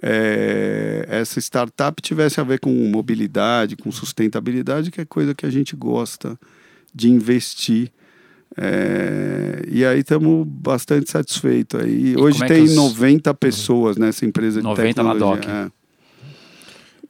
[0.02, 5.50] é, essa startup tivesse a ver com mobilidade, com sustentabilidade, que é coisa que a
[5.50, 6.38] gente gosta
[6.94, 7.90] de investir.
[8.58, 11.80] É, e aí estamos bastante satisfeitos.
[11.80, 12.76] Aí, hoje é tem os...
[12.76, 15.26] 90 pessoas nessa empresa de 90 tecnologia.
[15.26, 15.48] na DOC.
[15.48, 15.83] É.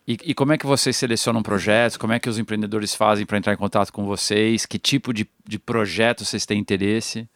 [0.08, 1.96] E, e, como é que vocês selecionam projetos?
[1.96, 4.66] Como é que os empreendedores fazem para entrar em contato com vocês?
[4.66, 7.28] Que tipo de, de projeto vocês têm interesse?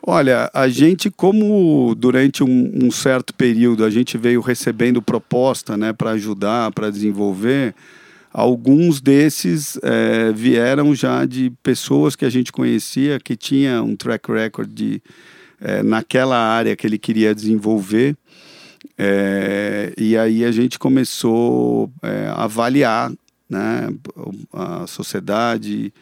[0.00, 5.92] Olha, a gente, como durante um, um certo período a gente veio recebendo proposta né,
[5.92, 7.74] para ajudar, para desenvolver,
[8.32, 14.30] alguns desses é, vieram já de pessoas que a gente conhecia, que tinha um track
[14.30, 15.02] record de,
[15.60, 18.16] é, naquela área que ele queria desenvolver.
[18.96, 23.12] É, e aí a gente começou é, a avaliar
[23.48, 23.88] né,
[24.52, 25.92] a sociedade,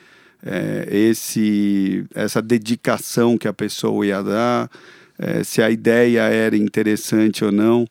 [0.44, 4.70] é, esse, essa dedicação que a pessoa ia dar,
[5.18, 7.86] é, se a ideia era interessante ou não.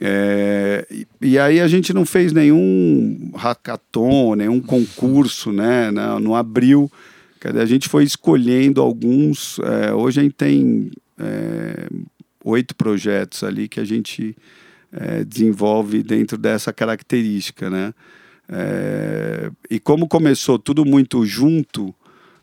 [0.00, 5.90] É, e, e, aí a gente não fez nenhum hackathon, nenhum concurso, né?
[5.90, 6.90] Não, não abriu.
[7.44, 9.58] A gente foi escolhendo alguns.
[9.58, 11.86] É, hoje a gente tem é,
[12.44, 14.36] oito projetos ali que a gente
[14.92, 17.94] é, desenvolve dentro dessa característica, né?
[18.48, 21.94] É, e como começou tudo muito junto,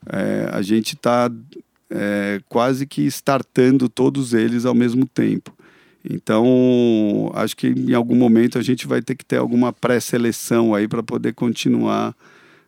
[0.10, 1.29] é, a gente está
[1.89, 5.53] é, quase que startando todos eles ao mesmo tempo.
[6.10, 10.88] Então, acho que em algum momento a gente vai ter que ter alguma pré-seleção aí
[10.88, 12.15] para poder continuar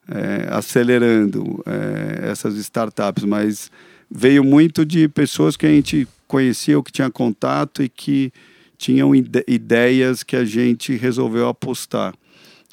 [0.09, 3.71] é, acelerando é, essas startups, mas
[4.11, 8.31] veio muito de pessoas que a gente conhecia ou que tinha contato e que
[8.77, 12.13] tinham ide ideias que a gente resolveu apostar.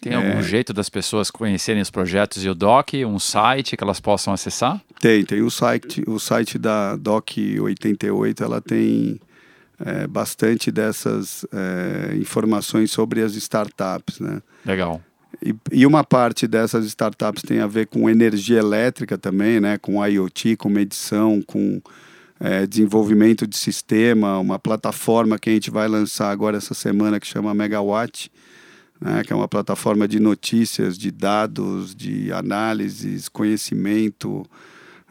[0.01, 0.17] Tem é...
[0.17, 4.33] algum jeito das pessoas conhecerem os projetos e o Doc, um site que elas possam
[4.35, 4.81] acessar?
[5.01, 9.19] Tem, tem o site, o site da Doc 88, ela tem
[9.81, 14.43] é, bastante dessas é, informações sobre as startups, né?
[14.67, 15.01] Legal.
[15.43, 19.79] E, e, uma parte dessas startups tem a ver com energia elétrica também, né?
[19.79, 21.81] Com IoT, com medição, com
[22.39, 27.27] é, desenvolvimento de sistema, uma plataforma que a gente vai lançar agora essa semana que
[27.27, 28.31] chama Megawatt,
[29.01, 34.45] né, que é uma plataforma de notícias, de dados, de análises, conhecimento,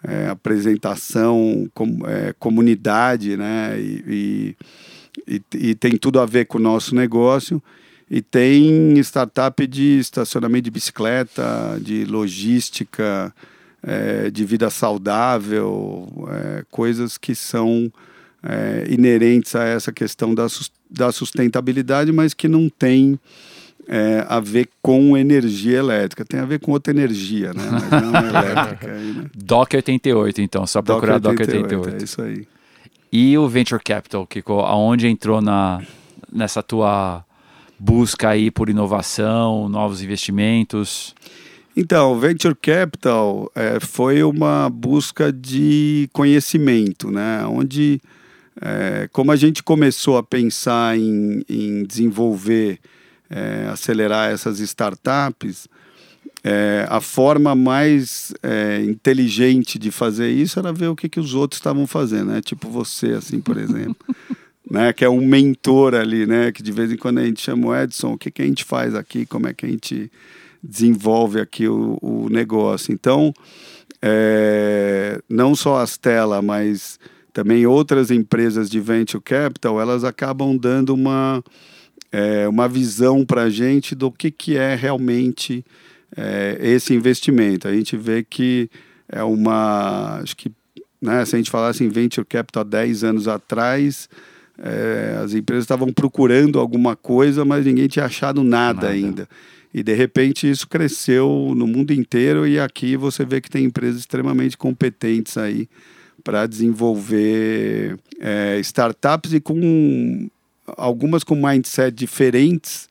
[0.03, 4.55] é, apresentação, com, é, comunidade, né, e,
[5.27, 7.61] e, e, tem tudo a ver com o nosso negócio.
[8.09, 13.33] E tem startup de estacionamento de bicicleta, de logística,
[13.85, 17.91] é, de vida saudável, é, coisas que são
[18.43, 20.47] é, inerentes a essa questão da,
[20.89, 23.19] da sustentabilidade, mas que não tem
[23.87, 26.25] é, a ver com energia elétrica.
[26.25, 27.63] Tem a ver com outra energia, né?
[27.71, 28.91] Mas não elétrica.
[28.91, 29.25] Aí, né?
[29.37, 31.75] DOC 88, então, só procurar DOC 88.
[31.75, 32.01] 88.
[32.01, 32.47] É isso aí.
[33.11, 35.81] E o Venture Capital, Kiko, aonde entrou na,
[36.31, 37.23] nessa tua
[37.79, 41.13] busca aí por inovação, novos investimentos?
[41.77, 47.45] Então, o Venture Capital é, foi uma busca de conhecimento, né?
[47.45, 48.01] Onde,
[48.61, 52.79] é, como a gente começou a pensar em, em desenvolver,
[53.29, 55.67] é, acelerar essas startups,
[56.45, 61.33] é, a forma mais é, inteligente de fazer isso era ver o que, que os
[61.33, 62.41] outros estavam fazendo, né?
[62.41, 63.97] Tipo você, assim, por exemplo.
[64.71, 64.93] né?
[64.93, 66.53] Que é um mentor ali, né?
[66.53, 68.63] Que de vez em quando a gente chama o Edson, o que, que a gente
[68.63, 70.09] faz aqui, como é que a gente
[70.67, 72.93] desenvolve aqui o, o negócio.
[72.93, 73.33] Então,
[74.01, 76.99] é, não só a Stella, mas
[77.33, 81.43] também outras empresas de venture capital, elas acabam dando uma,
[82.11, 85.65] é, uma visão para a gente do que, que é realmente
[86.15, 87.67] é, esse investimento.
[87.67, 88.69] A gente vê que
[89.09, 90.19] é uma.
[90.21, 90.51] Acho que
[91.01, 94.09] né, se a gente falasse em venture capital há 10 anos atrás,
[94.57, 98.89] é, as empresas estavam procurando alguma coisa, mas ninguém tinha achado nada, nada.
[98.89, 99.29] ainda.
[99.77, 103.99] E de repente isso cresceu no mundo inteiro e aqui você vê que tem empresas
[103.99, 105.67] extremamente competentes aí
[106.23, 110.29] para desenvolver é, startups e com
[110.77, 112.87] algumas com mindset diferentes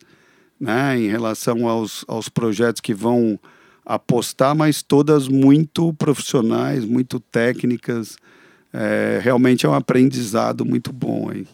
[0.59, 3.39] né, em relação aos, aos projetos que vão
[3.83, 8.15] apostar, mas todas muito profissionais, muito técnicas.
[8.71, 11.47] É, realmente é um aprendizado muito bom aí.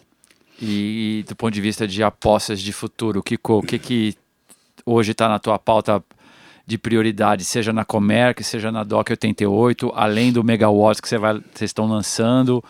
[0.60, 4.14] E do ponto de vista de apostas de futuro, Kiko, o que, que
[4.84, 6.02] hoje está na tua pauta
[6.66, 11.86] de prioridade, seja na Comerc, seja na DOC 88, além do megawatts que vocês estão
[11.86, 12.62] lançando?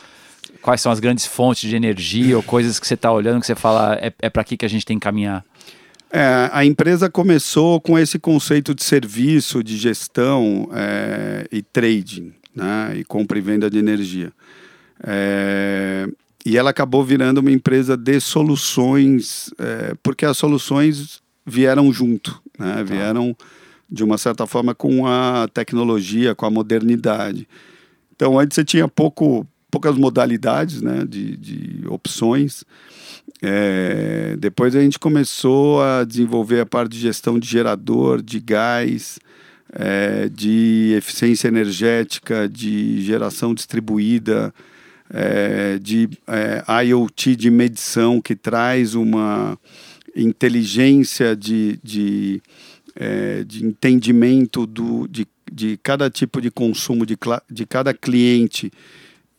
[0.60, 3.54] Quais são as grandes fontes de energia ou coisas que você está olhando que você
[3.54, 5.44] fala é, é para aqui que a gente tem que caminhar?
[6.10, 12.94] É, a empresa começou com esse conceito de serviço, de gestão é, e trading, né,
[12.96, 14.30] e compra e venda de energia.
[15.02, 16.06] É,
[16.44, 22.74] e ela acabou virando uma empresa de soluções, é, porque as soluções vieram junto, né?
[22.74, 22.82] Tá.
[22.82, 23.36] vieram
[23.90, 27.46] de uma certa forma com a tecnologia, com a modernidade.
[28.14, 31.04] Então antes você tinha pouco, poucas modalidades né?
[31.06, 32.64] de, de opções.
[33.42, 39.18] É, depois a gente começou a desenvolver a parte de gestão de gerador, de gás,
[39.72, 44.54] é, de eficiência energética, de geração distribuída,
[45.10, 49.58] é, de é, IoT de medição que traz uma
[50.14, 52.42] inteligência de, de,
[52.94, 57.16] é, de entendimento do, de, de cada tipo de consumo de,
[57.50, 58.70] de cada cliente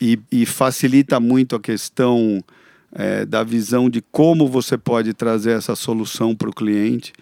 [0.01, 2.43] e, e facilita muito a questão
[2.91, 7.13] é, da visão de como você pode trazer essa solução para o cliente.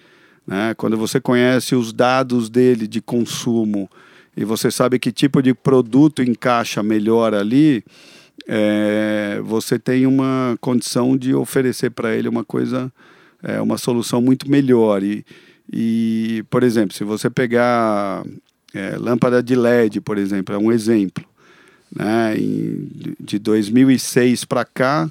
[0.46, 0.74] Né?
[0.76, 3.90] Quando você conhece os dados dele de consumo
[4.36, 7.84] e você sabe que tipo de produto encaixa melhor ali,
[8.48, 12.92] é, você tem uma condição de oferecer para ele uma coisa
[13.44, 15.04] é, uma solução muito melhor.
[15.04, 15.26] E,
[15.72, 18.24] e, por exemplo, se você pegar
[18.74, 21.24] é, lâmpada de LED, por exemplo, é um exemplo.
[21.94, 22.38] Né?
[22.38, 25.10] Em, de 2006 para cá,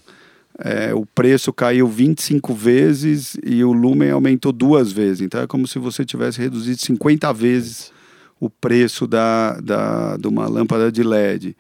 [0.59, 5.23] é, o preço caiu 25 vezes e o lumen aumentou duas vezes.
[5.23, 7.93] Então é como se você tivesse reduzido 50 vezes
[8.39, 11.57] o preço da, da, de uma lâmpada de LED.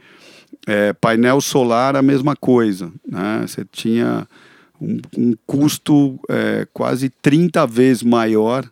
[0.66, 2.92] É, painel solar, a mesma coisa.
[3.06, 3.44] Né?
[3.46, 4.26] Você tinha
[4.80, 8.64] um, um custo é, quase 30 vezes maior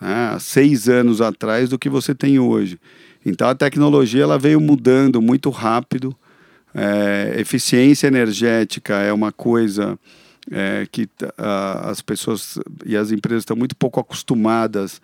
[0.00, 2.78] né, há seis anos atrás do que você tem hoje.
[3.24, 6.14] Então a tecnologia ela veio mudando muito rápido.
[6.74, 9.98] É, eficiência energética é uma coisa
[10.50, 15.00] é, que a, as pessoas e as empresas estão muito pouco acostumadas,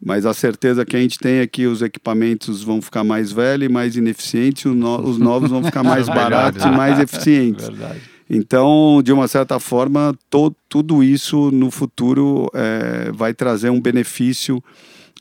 [0.00, 3.68] mas a certeza que a gente tem é que os equipamentos vão ficar mais velhos
[3.68, 7.68] e mais ineficientes, os, no, os novos vão ficar mais baratos e mais eficientes.
[7.68, 8.13] Verdade.
[8.28, 14.62] Então, de uma certa forma, to, tudo isso no futuro é, vai trazer um benefício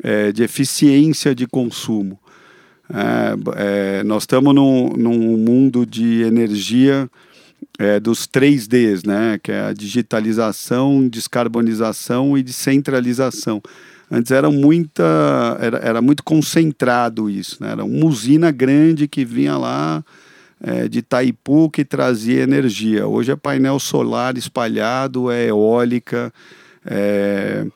[0.02, 2.20] é, de eficiência de consumo.
[2.90, 7.10] É, é nós estamos num, num, mundo de energia
[7.78, 9.40] é, dos 3Ds, né?
[9.42, 13.62] que é a digitalização, descarbonização e descentralização.
[14.10, 17.72] Antes era, muita, era, era muito concentrado isso, né?
[17.72, 20.04] era uma usina grande que vinha lá
[20.64, 23.06] é, de Itaipu que trazia energia.
[23.06, 26.34] Hoje é painel solar espalhado, é eólica,
[26.86, 27.68] é,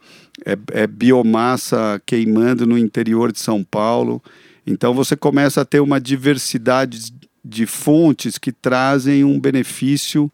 [0.46, 4.24] é, é biomassa queimando no interior de São Paulo.
[4.66, 7.14] Então você começa a ter uma diversidade
[7.44, 10.32] de fontes que trazem um benefício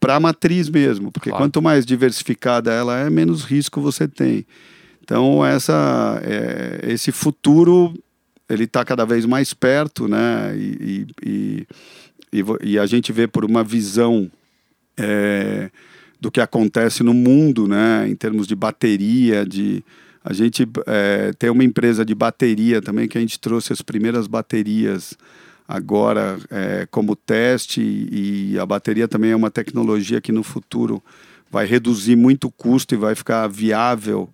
[0.00, 1.44] para a matriz mesmo, porque claro.
[1.44, 4.46] quanto mais diversificada ela é, menos risco você tem.
[5.02, 7.94] Então essa, é, esse futuro
[8.48, 10.54] ele está cada vez mais perto, né?
[10.56, 11.66] E, e,
[12.32, 14.30] e, e, a gente vê por uma visão
[14.96, 15.70] é,
[16.20, 19.84] do que acontece no mundo, né, em termos de bateria, de
[20.24, 24.26] a gente é, tem uma empresa de bateria também que a gente trouxe as primeiras
[24.26, 25.14] baterias
[25.68, 31.02] agora é, como teste e a bateria também é uma tecnologia que no futuro
[31.50, 34.30] vai reduzir muito o custo e vai ficar viável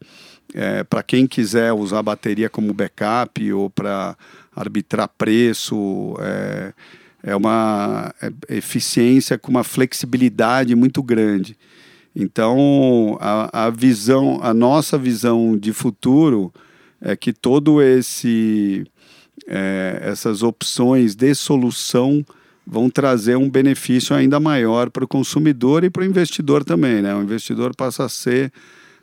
[0.55, 4.16] é, para quem quiser usar bateria como backup ou para
[4.55, 6.16] arbitrar preço.
[6.20, 6.72] É,
[7.22, 11.57] é uma é, eficiência com uma flexibilidade muito grande.
[12.14, 16.53] Então, a, a visão, a nossa visão de futuro
[17.01, 18.84] é que todo esse
[19.46, 22.24] é, essas opções de solução
[22.66, 27.14] vão trazer um benefício ainda maior para o consumidor e para o investidor também, né?
[27.14, 28.53] O investidor passa a ser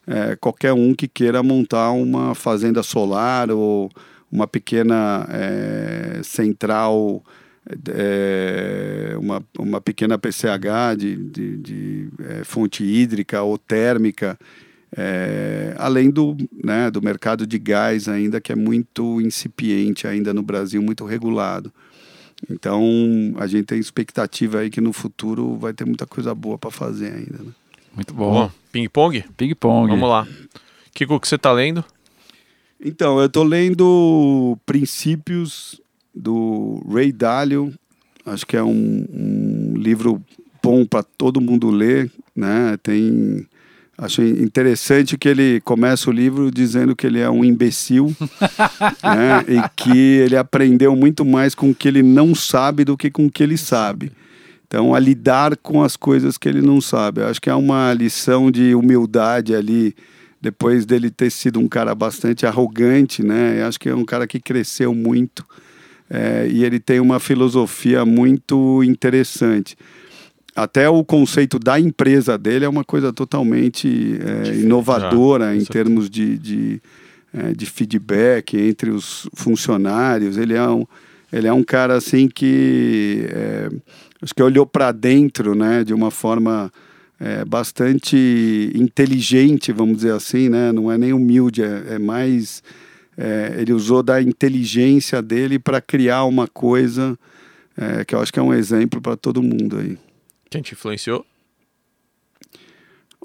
[0.07, 3.91] é, qualquer um que queira montar uma fazenda solar ou
[4.31, 7.23] uma pequena é, central
[7.89, 14.39] é, uma, uma pequena PCH de, de, de é, fonte hídrica ou térmica,
[14.95, 20.41] é, além do, né, do mercado de gás ainda que é muito incipiente ainda no
[20.41, 21.71] Brasil, muito regulado.
[22.49, 22.83] Então
[23.37, 27.11] a gente tem expectativa aí que no futuro vai ter muita coisa boa para fazer
[27.11, 27.43] ainda.
[27.43, 27.51] Né?
[27.95, 28.45] Muito bom.
[28.47, 28.51] Ping
[28.85, 29.23] pong?
[29.35, 29.89] Ping pong.
[29.89, 30.27] Vamos lá.
[30.93, 31.83] Kiko, o que você está lendo?
[32.83, 35.81] Então, eu estou lendo Princípios
[36.13, 37.73] do Ray Dalio.
[38.25, 40.21] Acho que é um, um livro
[40.61, 42.77] bom para todo mundo ler, né?
[42.83, 43.47] Tem
[43.97, 48.15] Acho interessante que ele começa o livro dizendo que ele é um imbecil
[49.03, 49.43] né?
[49.47, 53.25] e que ele aprendeu muito mais com o que ele não sabe do que com
[53.25, 54.11] o que ele sabe.
[54.67, 57.23] Então, a lidar com as coisas que ele não sabe.
[57.23, 59.95] acho que é uma lição de humildade ali,
[60.41, 63.61] depois dele ter sido um cara bastante arrogante, né?
[63.61, 65.45] Eu acho que é um cara que cresceu muito
[66.09, 69.77] é, e ele tem uma filosofia muito interessante.
[70.55, 76.37] Até o conceito da empresa dele é uma coisa totalmente é, inovadora em termos de,
[76.37, 76.81] de,
[77.33, 80.35] é, de, feedback entre os funcionários.
[80.35, 80.85] Ele é um,
[81.31, 83.69] ele é um cara assim que é,
[84.21, 86.71] acho que olhou para dentro, né, de uma forma
[87.19, 90.71] é, bastante inteligente, vamos dizer assim, né?
[90.71, 92.61] Não é nem humilde, é, é mais
[93.17, 97.17] é, ele usou da inteligência dele para criar uma coisa
[97.75, 99.97] é, que eu acho que é um exemplo para todo mundo aí.
[100.49, 101.25] Quem te influenciou?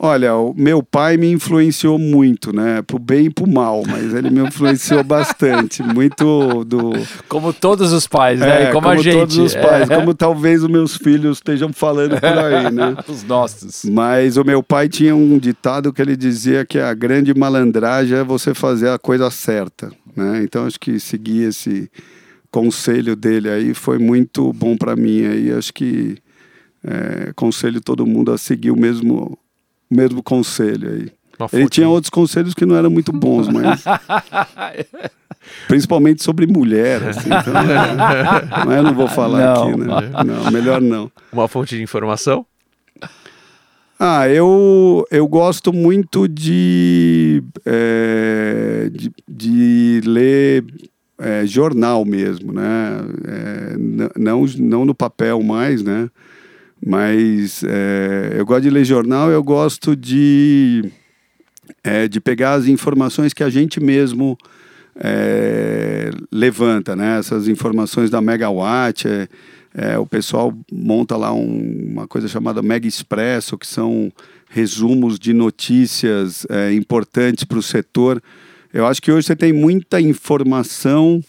[0.04, 2.82] Olha, o meu pai me influenciou muito, né?
[2.82, 5.80] Pro bem e pro mal, mas ele me influenciou bastante.
[5.94, 6.90] Muito do.
[7.28, 8.64] Como todos os pais, né?
[8.64, 9.16] É, como, como, a gente.
[9.16, 9.94] todos os pais, é.
[9.94, 12.96] como talvez os meus filhos estejam falando por aí, né?
[13.06, 13.84] os nossos.
[13.84, 18.24] Mas o meu pai tinha um ditado que ele dizia que a grande malandragem é
[18.24, 20.42] você fazer a coisa certa, né?
[20.42, 21.88] Então acho que seguir esse
[22.50, 25.52] conselho dele aí foi muito bom para mim aí.
[25.52, 26.16] Acho que
[26.82, 29.38] é, conselho todo mundo a seguir o mesmo
[29.92, 31.12] mesmo conselho aí.
[31.52, 33.84] Ele tinha outros conselhos que não eram muito bons, mas.
[35.66, 37.28] principalmente sobre mulher, assim.
[37.28, 37.52] Então,
[38.66, 39.68] mas eu não vou falar não.
[39.68, 39.86] aqui, né?
[40.24, 41.10] Não, melhor não.
[41.32, 42.46] Uma fonte de informação?
[43.98, 50.64] Ah, eu, eu gosto muito de, é, de, de, ler
[51.18, 52.98] é, jornal mesmo, né?
[53.28, 53.76] É,
[54.18, 56.10] não, não no papel mais, né?
[56.84, 60.90] Mas é, eu gosto de ler jornal, eu gosto de,
[61.84, 64.36] é, de pegar as informações que a gente mesmo
[64.96, 67.18] é, levanta, né?
[67.18, 69.28] Essas informações da Megawatt, é,
[69.74, 74.12] é, o pessoal monta lá um, uma coisa chamada Mega Expresso, que são
[74.50, 78.20] resumos de notícias é, importantes para o setor.
[78.72, 81.22] Eu acho que hoje você tem muita informação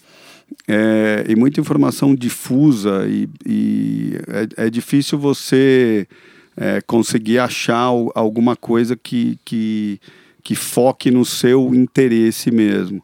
[0.68, 4.18] é, e muita informação difusa e, e
[4.58, 6.08] é, é, difícil você
[6.56, 10.00] é, conseguir achar alguma coisa que, que,
[10.44, 13.04] que foque no seu interesse mesmo.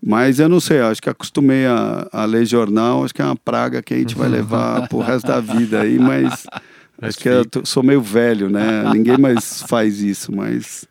[0.00, 3.36] Mas eu não sei, acho que acostumei a, a ler jornal, acho que é uma
[3.36, 6.46] praga que a gente vai levar pro resto da vida aí, mas
[7.02, 8.84] acho que eu sou meio velho, né?
[8.92, 10.86] Ninguém mais faz isso, mas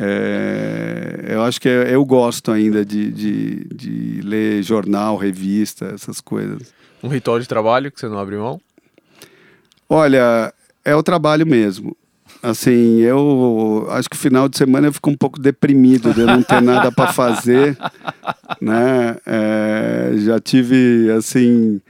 [0.00, 6.72] é, eu acho que eu gosto ainda de, de, de, ler jornal, revista, essas coisas.
[7.02, 8.60] Um ritual de trabalho que você não abre mão?
[9.88, 11.96] Olha, é o trabalho mesmo.
[12.40, 16.26] Assim, eu acho que no final de semana eu fico um pouco deprimido de eu
[16.28, 17.76] não ter nada para fazer,
[18.62, 19.16] né?
[19.26, 21.80] É, já tive, assim,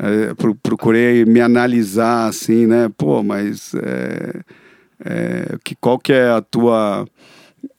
[0.00, 2.90] é, procurei me analisar, assim, né?
[2.96, 4.40] Pô, mas é,
[5.04, 7.06] é que, qual que é a tua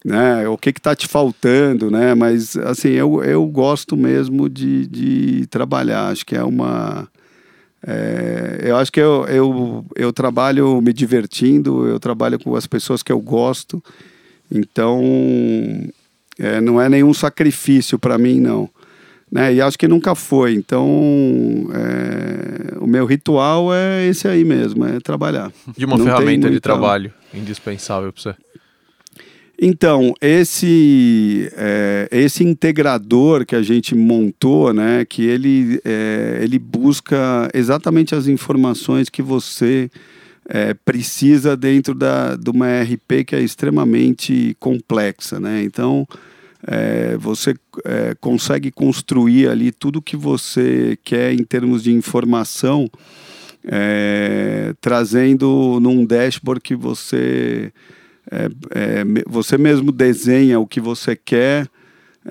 [0.03, 0.47] né?
[0.47, 2.13] O que está te faltando, né?
[2.15, 6.07] Mas assim, eu, eu gosto mesmo de, de trabalhar.
[6.07, 7.07] Acho que é uma
[7.85, 13.03] É, eu acho que eu, eu, eu trabalho me divertindo, eu trabalho com as pessoas
[13.03, 13.83] que eu gosto,
[14.49, 15.01] então
[16.39, 18.69] é, não é nenhum sacrifício para mim, não.
[19.29, 19.55] Né?
[19.55, 20.53] E acho que nunca foi.
[20.53, 20.87] Então,
[21.73, 25.51] é, o meu ritual é esse aí mesmo, é trabalhar.
[25.75, 28.35] De uma Não ferramenta de trabalho indispensável para você.
[29.65, 37.49] Então, esse, é, esse integrador que a gente montou, né, que ele, é, ele busca
[37.53, 39.89] exatamente as informações que você
[40.49, 45.39] é, precisa dentro da, de uma RP que é extremamente complexa.
[45.39, 45.63] Né?
[45.63, 46.05] Então,
[46.67, 47.55] é, você
[47.85, 52.91] é, consegue construir ali tudo que você quer em termos de informação,
[53.63, 57.71] é, trazendo num dashboard que você
[58.33, 61.67] é, é, você mesmo desenha o que você quer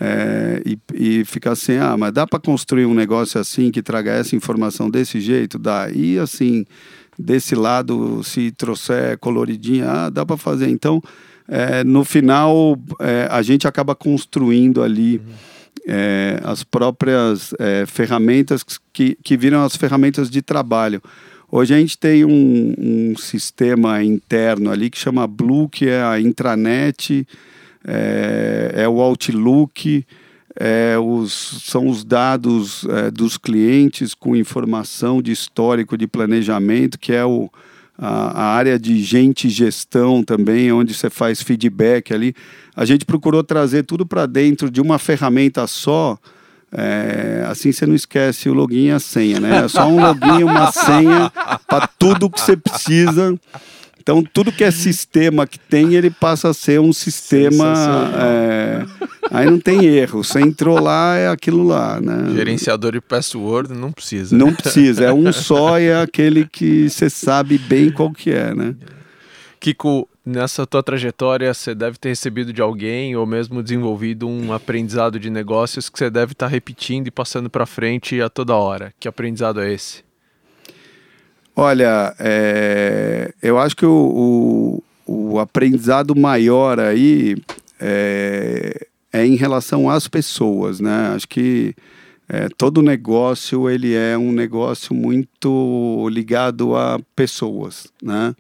[0.00, 4.12] é, e, e fica assim, ah, mas dá para construir um negócio assim que traga
[4.12, 5.58] essa informação desse jeito?
[5.58, 5.90] Dá.
[5.90, 6.64] E assim,
[7.18, 10.68] desse lado, se trouxer coloridinha, ah, dá para fazer.
[10.68, 11.00] Então,
[11.46, 15.20] é, no final, é, a gente acaba construindo ali
[15.86, 17.52] é, as próprias
[17.86, 21.02] ferramentas que, que viram as ferramentas de trabalho.
[21.54, 26.18] Hoje a gente tem um, um sistema interno ali que chama Blue, que é a
[26.18, 27.28] intranet,
[27.86, 30.02] é, é o Outlook,
[30.58, 37.12] é, os, são os dados é, dos clientes com informação de histórico de planejamento, que
[37.12, 37.50] é o,
[37.98, 42.34] a, a área de gente gestão também, onde você faz feedback ali.
[42.74, 46.18] A gente procurou trazer tudo para dentro de uma ferramenta só.
[46.72, 49.64] É, assim você não esquece o login e a senha, né?
[49.64, 51.30] É só um login e uma senha
[51.66, 53.38] para tudo que você precisa.
[54.00, 57.72] Então, tudo que é sistema que tem, ele passa a ser um sistema.
[58.16, 58.84] é,
[59.30, 60.24] aí não tem erro.
[60.24, 62.34] Você entrou lá, é aquilo lá, né?
[62.34, 64.36] Gerenciador de password não precisa.
[64.36, 68.52] Não precisa, é um só e é aquele que você sabe bem qual que é,
[68.52, 68.74] né?
[69.60, 75.18] Kiko, nessa tua trajetória, você deve ter recebido de alguém ou mesmo desenvolvido um aprendizado
[75.18, 78.92] de negócios que você deve estar repetindo e passando para frente a toda hora.
[78.98, 80.04] Que aprendizado é esse?
[81.54, 87.36] Olha, é, eu acho que o, o, o aprendizado maior aí
[87.78, 91.12] é, é em relação às pessoas, né?
[91.14, 91.74] Acho que
[92.28, 98.34] é, todo negócio ele é um negócio muito ligado a pessoas, né?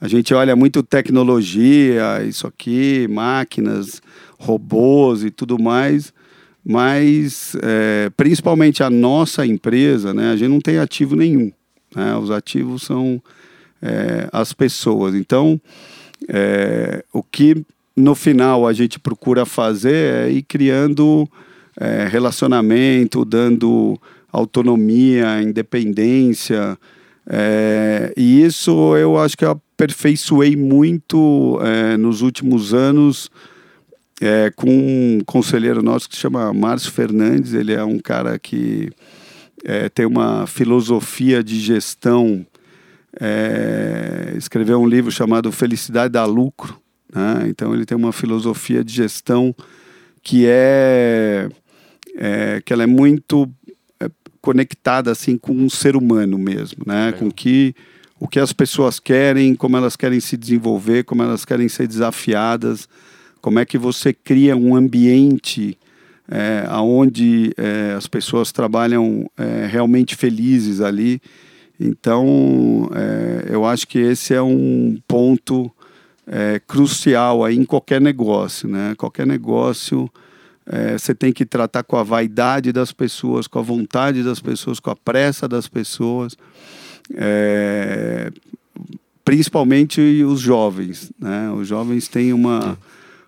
[0.00, 4.00] A gente olha muito tecnologia, isso aqui, máquinas,
[4.38, 6.10] robôs e tudo mais,
[6.64, 10.30] mas é, principalmente a nossa empresa, né?
[10.30, 11.52] A gente não tem ativo nenhum.
[11.94, 12.16] Né?
[12.16, 13.22] Os ativos são
[13.82, 15.14] é, as pessoas.
[15.14, 15.60] Então,
[16.28, 17.62] é, o que
[17.94, 21.28] no final a gente procura fazer é ir criando
[21.78, 24.00] é, relacionamento, dando
[24.32, 26.78] autonomia, independência.
[27.28, 33.30] é, e isso eu acho que eu aperfeiçoei muito é, nos últimos anos
[34.20, 37.54] é, com um conselheiro nosso que se chama Márcio Fernandes.
[37.54, 38.90] Ele é um cara que
[39.64, 42.46] é, tem uma filosofia de gestão.
[43.18, 46.78] é, escreveu um livro chamado Felicidade dá Lucro.
[47.12, 47.46] Né?
[47.48, 49.54] Então ele tem uma filosofia de gestão
[50.22, 51.48] que é,
[52.16, 53.50] é que ela é muito
[53.98, 54.10] é,
[54.42, 57.12] conectada assim com um ser humano mesmo, né?
[57.12, 57.74] Com que
[58.20, 62.86] o que as pessoas querem, como elas querem se desenvolver, como elas querem ser desafiadas,
[63.40, 65.78] como é que você cria um ambiente
[66.30, 71.20] é, onde é, as pessoas trabalham é, realmente felizes ali.
[71.80, 75.70] Então, é, eu acho que esse é um ponto
[76.26, 78.94] é, crucial aí em qualquer negócio, né?
[78.98, 80.10] Qualquer negócio
[80.66, 84.78] é, você tem que tratar com a vaidade das pessoas, com a vontade das pessoas,
[84.78, 86.36] com a pressa das pessoas,
[87.14, 88.30] é,
[89.24, 91.50] principalmente os jovens, né?
[91.50, 92.78] Os jovens têm uma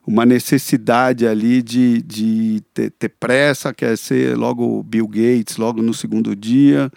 [0.06, 5.94] uma necessidade ali de, de ter, ter pressa, quer ser logo Bill Gates, logo no
[5.94, 6.90] segundo dia,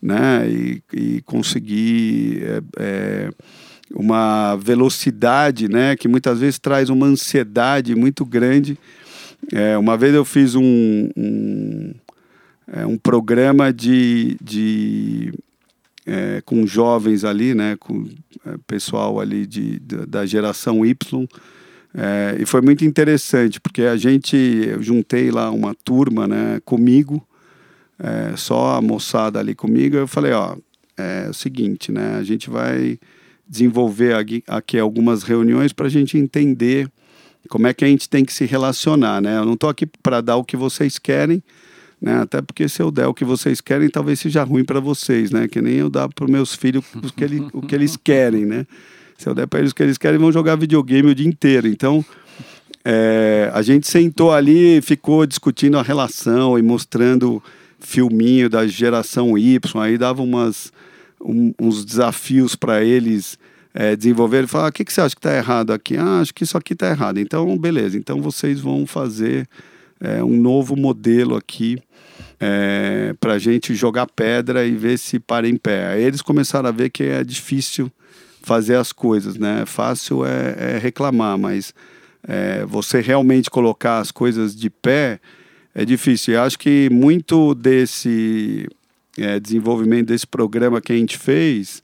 [0.00, 0.48] né?
[0.48, 3.30] E, e conseguir é, é,
[3.94, 5.96] uma velocidade, né?
[5.96, 8.78] Que muitas vezes traz uma ansiedade muito grande.
[9.50, 11.94] É, uma vez eu fiz um, um,
[12.70, 15.32] é, um programa de, de
[16.06, 17.76] é, com jovens ali, né?
[17.78, 18.08] Com
[18.46, 21.26] é, pessoal ali de, da, da geração Y.
[21.94, 27.26] É, e foi muito interessante, porque a gente, eu juntei lá uma turma né, comigo,
[27.98, 30.56] é, só a moçada ali comigo, eu falei, ó,
[30.96, 32.98] é o seguinte, né, a gente vai
[33.46, 36.90] desenvolver aqui, aqui algumas reuniões para a gente entender
[37.48, 39.36] como é que a gente tem que se relacionar, né?
[39.36, 41.42] Eu não estou aqui para dar o que vocês querem,
[42.02, 42.18] Né?
[42.20, 45.46] Até porque se eu der o que vocês querem, talvez seja ruim para vocês, né?
[45.46, 48.66] Que nem eu dar para meus filhos o que, ele, o que eles querem, né?
[49.16, 51.68] Se eu der para eles o que eles querem, vão jogar videogame o dia inteiro.
[51.68, 52.04] Então,
[52.84, 57.40] é, a gente sentou ali e ficou discutindo a relação e mostrando
[57.78, 60.72] filminho da geração Y, aí dava umas,
[61.20, 63.38] um, uns desafios para eles
[63.72, 64.42] é, desenvolver.
[64.42, 65.96] e falar: ah, o que, que você acha que está errado aqui?
[65.96, 67.18] Ah, acho que isso aqui está errado.
[67.18, 67.96] Então, beleza.
[67.96, 69.48] Então, vocês vão fazer
[70.00, 71.78] é, um novo modelo aqui
[72.44, 75.86] é, para a gente jogar pedra e ver se para em pé.
[75.86, 77.90] Aí eles começaram a ver que é difícil
[78.42, 79.62] fazer as coisas, né?
[79.64, 81.72] Fácil é, é reclamar, mas
[82.26, 85.20] é, você realmente colocar as coisas de pé
[85.72, 86.34] é difícil.
[86.34, 88.68] Eu acho que muito desse
[89.16, 91.80] é, desenvolvimento desse programa que a gente fez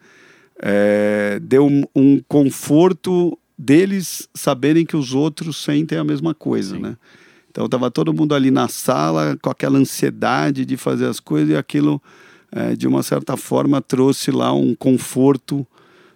[0.60, 6.82] é, deu um, um, conforto deles saberem que os outros sentem a mesma coisa, Sim.
[6.82, 6.96] né?
[7.58, 11.56] Então estava todo mundo ali na sala com aquela ansiedade de fazer as coisas e
[11.56, 12.00] aquilo,
[12.52, 15.66] é, de uma certa forma, trouxe lá um conforto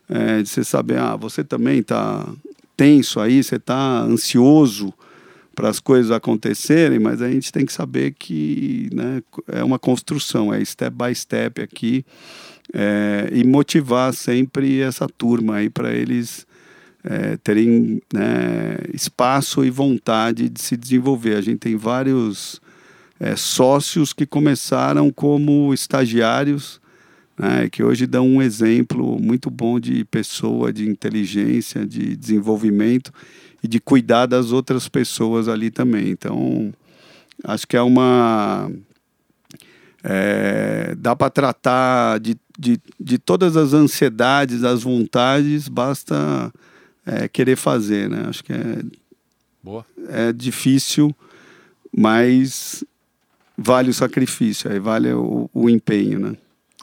[0.09, 2.29] é, de você saber, ah, você também está
[2.77, 4.95] tenso aí, você está ansioso
[5.53, 10.55] para as coisas acontecerem, mas a gente tem que saber que né, é uma construção,
[10.55, 12.07] é step by step aqui,
[12.73, 16.47] é, e motivar sempre essa turma aí para eles
[17.05, 21.37] é, terem né, espaço e vontade de se desenvolver.
[21.37, 22.61] A gente tem vários
[23.19, 26.81] é, sócios que começaram como estagiários,
[27.39, 33.13] né, que hoje dão um exemplo muito bom de pessoa, de inteligência, de desenvolvimento
[33.63, 36.09] e de cuidar das outras pessoas ali também.
[36.09, 36.73] Então,
[37.45, 38.71] acho que é uma.
[40.05, 46.53] É, dá para tratar de, de, de todas as ansiedades, as vontades, basta
[47.07, 48.25] é, querer fazer, né?
[48.29, 48.83] Acho que é,
[49.63, 49.85] Boa.
[50.09, 51.15] é difícil,
[51.97, 52.85] mas
[53.57, 56.37] vale o sacrifício, aí vale o, o empenho, né?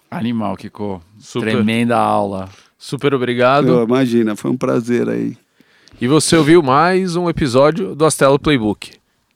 [0.09, 1.01] Animal, Kiko.
[1.19, 1.51] Super.
[1.51, 2.49] Tremenda aula.
[2.77, 3.67] Super obrigado.
[3.67, 5.37] Eu, imagina, foi um prazer aí.
[6.01, 8.93] E você ouviu mais um episódio do Astelo Playbook.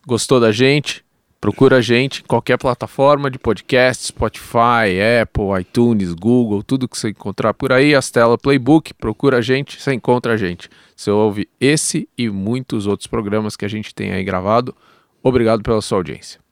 [0.07, 1.02] Gostou da gente?
[1.43, 7.09] Procura a gente em qualquer plataforma de podcast, Spotify, Apple, iTunes, Google, tudo que você
[7.09, 10.69] encontrar por aí, Astela Playbook, procura a gente, você encontra a gente.
[10.95, 14.73] Você ouve esse e muitos outros programas que a gente tem aí gravado.
[15.21, 16.42] Obrigado pela sua audiência.